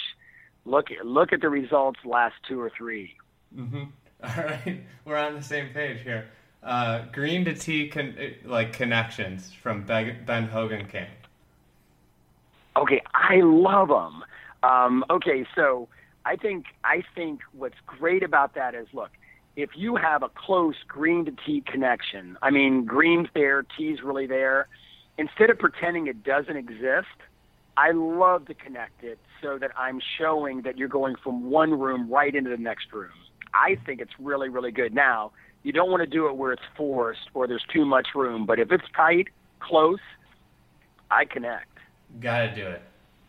[0.65, 3.15] look, look at the results last two or three.
[3.55, 3.83] Mm-hmm.
[4.23, 6.29] All right, we're on the same page here.
[6.63, 8.15] Uh, green to tee con-
[8.45, 11.07] like connections from Ben Hogan King.
[12.77, 14.23] Okay, I love them.
[14.63, 15.89] Um, okay, so
[16.25, 19.11] I think I think what's great about that is look,
[19.57, 24.25] if you have a close green to tee connection, I mean, green's there, tee's really
[24.25, 24.67] there,
[25.17, 27.07] instead of pretending it doesn't exist,
[27.75, 32.09] I love to connect it so that I'm showing that you're going from one room
[32.09, 33.11] right into the next room.
[33.53, 34.93] I think it's really, really good.
[34.95, 38.45] Now, you don't want to do it where it's forced or there's too much room,
[38.45, 39.27] but if it's tight,
[39.59, 39.99] close,
[41.11, 41.77] I connect.
[42.19, 42.81] Got to do it.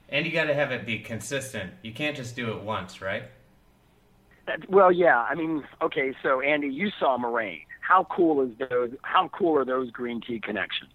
[0.08, 1.72] And you got to have it be consistent.
[1.82, 3.24] You can't just do it once, right?
[4.46, 5.20] That, well, yeah.
[5.22, 6.14] I mean, okay.
[6.22, 7.62] So, Andy, you saw Moraine.
[7.80, 8.90] How cool is those?
[9.02, 10.92] How cool are those green tee connections?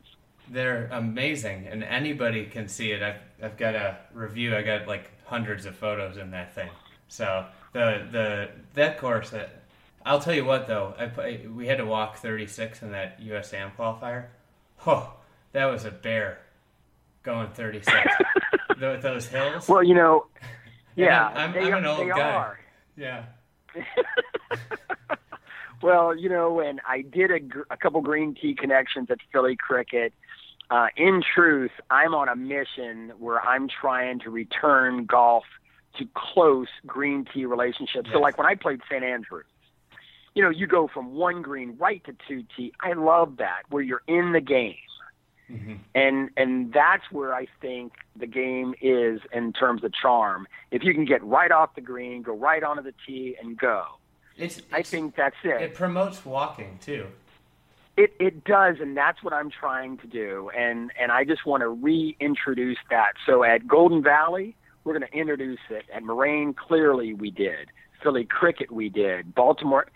[0.49, 3.03] They're amazing, and anybody can see it.
[3.03, 4.55] I've I've got a review.
[4.55, 6.69] I got like hundreds of photos in that thing.
[7.07, 9.63] So the the that course that
[10.05, 14.25] I'll tell you what though, I, we had to walk 36 in that USAM qualifier.
[14.87, 15.13] Oh,
[15.51, 16.39] that was a bear
[17.23, 17.95] going 36.
[18.79, 19.67] those hills.
[19.67, 20.25] Well, you know,
[20.95, 22.31] yeah, I'm, I'm, I'm an old guy.
[22.31, 22.59] Are.
[22.95, 23.25] Yeah.
[25.81, 27.39] well, you know, and I did a,
[27.73, 30.13] a couple green tee connections at Philly Cricket.
[30.71, 35.45] Uh, in truth, I'm on a mission where I'm trying to return golf
[35.97, 38.05] to close green tee relationships.
[38.05, 38.13] Yes.
[38.13, 39.03] So, like when I played St.
[39.03, 39.45] Andrews,
[40.35, 42.71] you know, you go from one green right to two tee.
[42.81, 44.75] I love that where you're in the game.
[45.51, 45.75] Mm-hmm.
[45.95, 50.47] And and that's where I think the game is in terms of charm.
[50.69, 53.83] If you can get right off the green, go right onto the tee, and go.
[54.37, 55.61] It's, it's, I think that's it.
[55.61, 57.07] It promotes walking too.
[57.99, 60.49] It it does, and that's what I'm trying to do.
[60.57, 63.15] And and I just want to reintroduce that.
[63.25, 64.55] So at Golden Valley,
[64.85, 65.83] we're going to introduce it.
[65.93, 67.71] At Moraine, clearly we did.
[68.01, 69.35] Philly Cricket, we did.
[69.35, 69.87] Baltimore.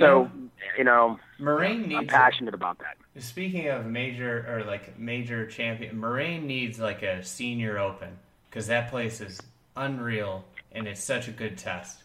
[0.00, 0.78] So yeah.
[0.78, 1.94] you know, Moraine needs.
[1.94, 2.96] I'm passionate about that.
[3.22, 8.16] Speaking of major or like major champion, Moraine needs like a senior open
[8.48, 9.38] because that place is
[9.76, 12.02] unreal and it's such a good test.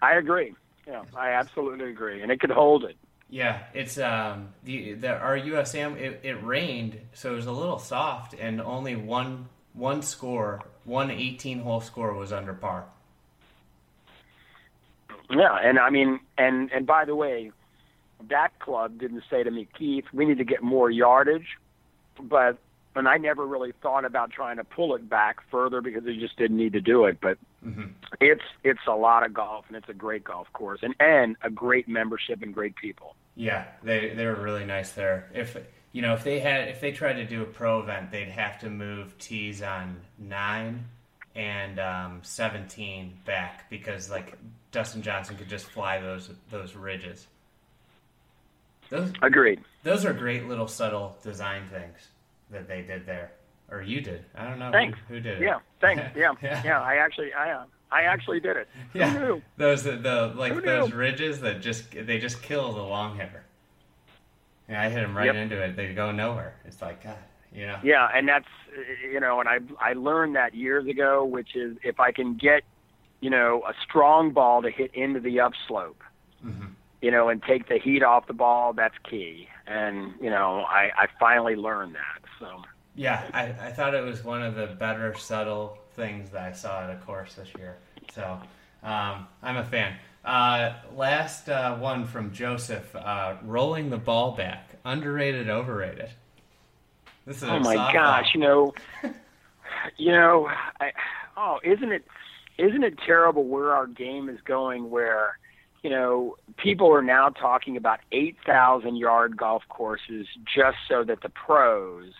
[0.00, 0.54] I agree.
[0.86, 2.96] Yeah, I absolutely agree, and it could hold it.
[3.30, 7.78] Yeah, it's um the, the our USAM it, it rained, so it was a little
[7.78, 12.86] soft, and only one one score, one 18 hole score was under par.
[15.30, 17.50] Yeah, and I mean, and and by the way,
[18.28, 21.58] that club didn't say to me, Keith, we need to get more yardage,
[22.20, 22.58] but
[22.94, 26.36] and I never really thought about trying to pull it back further because they just
[26.36, 27.18] didn't need to do it.
[27.20, 27.86] But mm-hmm.
[28.20, 31.50] it's it's a lot of golf and it's a great golf course and and a
[31.50, 33.16] great membership and great people.
[33.36, 35.30] Yeah, they they were really nice there.
[35.34, 35.56] If
[35.92, 38.60] you know if they had if they tried to do a pro event, they'd have
[38.60, 40.84] to move tees on nine
[41.34, 44.38] and um, seventeen back because like
[44.70, 47.26] Dustin Johnson could just fly those those ridges.
[48.90, 49.60] Those, Agreed.
[49.82, 52.08] Those are great little subtle design things
[52.54, 53.32] that they did there,
[53.70, 54.24] or you did.
[54.34, 54.98] I don't know thanks.
[55.08, 55.42] Who, who did it.
[55.42, 56.02] Yeah, thanks.
[56.16, 56.62] Yeah, yeah.
[56.64, 58.68] yeah I actually, I, uh, I actually did it.
[58.94, 63.44] Yeah, those the, the like those ridges that just they just kill the long hitter.
[64.68, 65.34] Yeah, I hit them right yep.
[65.34, 65.76] into it.
[65.76, 66.54] They go nowhere.
[66.64, 67.18] It's like God,
[67.54, 67.78] you know.
[67.82, 68.48] Yeah, and that's
[69.02, 72.62] you know, and I I learned that years ago, which is if I can get,
[73.20, 76.02] you know, a strong ball to hit into the upslope.
[76.44, 76.66] Mm-hmm
[77.04, 78.72] you know, and take the heat off the ball.
[78.72, 79.46] That's key.
[79.66, 82.22] And you know, I, I finally learned that.
[82.38, 82.62] So
[82.94, 86.84] yeah, I, I thought it was one of the better subtle things that I saw
[86.84, 87.76] at a course this year.
[88.12, 88.40] So
[88.82, 89.96] um, I'm a fan.
[90.24, 96.10] Uh, last uh, one from Joseph: uh, rolling the ball back, underrated, overrated.
[97.26, 97.92] This is oh my softball.
[97.92, 98.74] gosh, you know,
[99.96, 100.50] you know,
[100.80, 100.92] I,
[101.36, 102.04] oh, isn't it,
[102.58, 104.90] isn't it terrible where our game is going?
[104.90, 105.38] Where
[105.84, 111.28] you know, people are now talking about 8,000 yard golf courses just so that the
[111.28, 112.10] pros,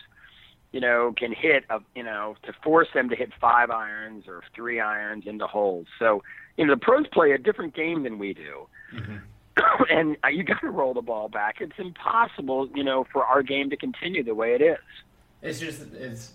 [0.71, 4.43] you know, can hit, a, you know, to force them to hit five irons or
[4.53, 5.87] three irons into holes.
[5.97, 6.21] So,
[6.57, 8.67] you know, the pros play a different game than we do.
[8.93, 9.17] Mm-hmm.
[9.89, 11.55] and you got to roll the ball back.
[11.59, 14.77] It's impossible, you know, for our game to continue the way it is.
[15.41, 16.33] It's just, it's,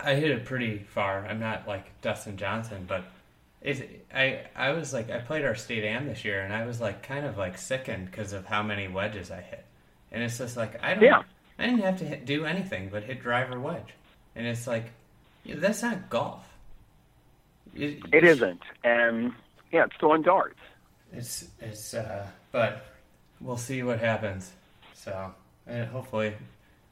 [0.00, 1.26] I hit it pretty far.
[1.26, 3.04] I'm not like Dustin Johnson, but
[3.64, 6.80] it, I I was like I played our state am this year and I was
[6.80, 9.64] like kind of like sickened because of how many wedges I hit,
[10.12, 11.22] and it's just like I don't yeah.
[11.58, 13.94] I didn't have to hit, do anything but hit driver wedge,
[14.36, 14.92] and it's like
[15.46, 16.46] that's not golf.
[17.74, 19.32] It, it isn't, and
[19.72, 20.60] yeah, it's throwing darts.
[21.12, 22.84] It's it's uh, but
[23.40, 24.52] we'll see what happens.
[24.92, 25.32] So
[25.66, 26.34] and hopefully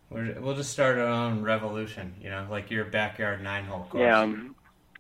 [0.09, 2.15] we will just start our own revolution.
[2.23, 4.01] You know, like your backyard nine hole course.
[4.01, 4.21] Yeah.
[4.21, 4.55] Um,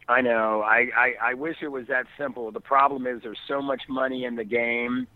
[0.08, 0.62] I know.
[0.62, 2.50] I, I I wish it was that simple.
[2.50, 5.06] The problem is there's so much money in the game,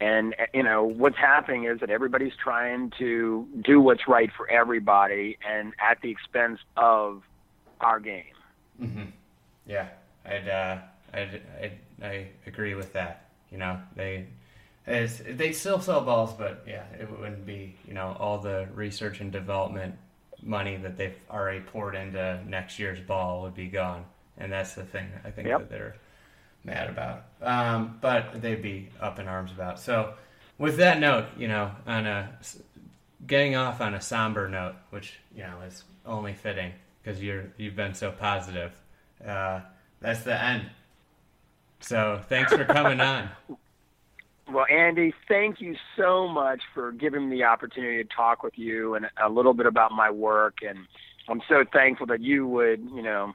[0.00, 5.38] and you know what's happening is that everybody's trying to do what's right for everybody,
[5.48, 7.22] and at the expense of
[7.80, 8.24] our game.
[8.80, 9.04] Mm-hmm.
[9.66, 9.88] Yeah,
[10.24, 10.78] I'd, uh,
[11.12, 13.28] I'd, I'd I agree with that.
[13.50, 14.26] you know they
[14.86, 19.30] they still sell balls, but yeah, it wouldn't be you know all the research and
[19.32, 19.94] development
[20.42, 24.04] money that they've already poured into next year's ball would be gone,
[24.38, 25.58] and that's the thing I think Yep.
[25.60, 25.96] that they're
[26.64, 27.24] mad about.
[27.42, 29.78] Um, but they'd be up in arms about.
[29.78, 30.14] So,
[30.58, 32.38] with that note, you know, on a
[33.26, 37.76] getting off on a somber note, which you know is only fitting because you're you've
[37.76, 38.72] been so positive.
[39.24, 39.60] Uh,
[40.00, 40.70] that's the end.
[41.80, 43.30] So thanks for coming on.
[44.50, 48.94] Well, Andy, thank you so much for giving me the opportunity to talk with you
[48.94, 50.60] and a little bit about my work.
[50.66, 50.78] And
[51.28, 53.34] I'm so thankful that you would, you know,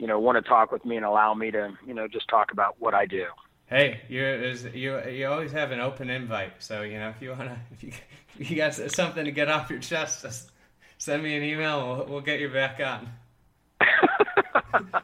[0.00, 2.52] you know, want to talk with me and allow me to, you know, just talk
[2.52, 3.26] about what I do.
[3.66, 6.54] Hey, you is you you always have an open invite.
[6.58, 7.92] So you know if you wanna if you
[8.38, 10.50] if you got something to get off your chest, just
[10.98, 11.86] send me an email.
[11.86, 13.08] We'll, we'll get you back on.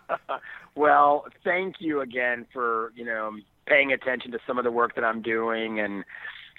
[0.74, 3.32] well, thank you again for, you know,
[3.66, 6.04] paying attention to some of the work that I'm doing and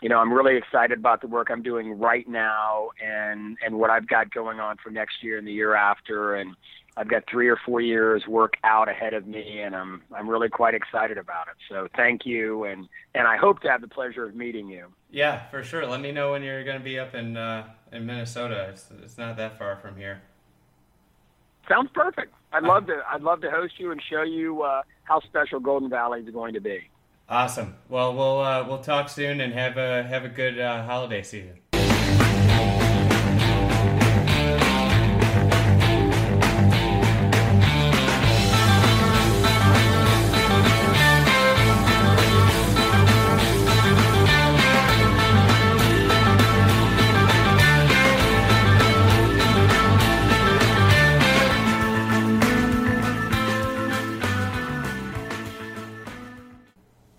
[0.02, 3.90] you know, I'm really excited about the work I'm doing right now and and what
[3.90, 6.56] I've got going on for next year and the year after and
[6.98, 10.50] I've got 3 or 4 years work out ahead of me and I'm I'm really
[10.50, 11.56] quite excited about it.
[11.70, 14.88] So, thank you and and I hope to have the pleasure of meeting you.
[15.12, 15.86] Yeah, for sure.
[15.86, 18.68] Let me know when you're going to be up in uh, in Minnesota.
[18.70, 20.22] It's, it's not that far from here.
[21.70, 22.34] Sounds perfect.
[22.54, 25.90] I'd love to I'd love to host you and show you uh, how special Golden
[25.90, 26.90] Valley is going to be.
[27.30, 27.76] Awesome.
[27.90, 31.60] Well, we'll uh, we'll talk soon and have a have a good uh, holiday season.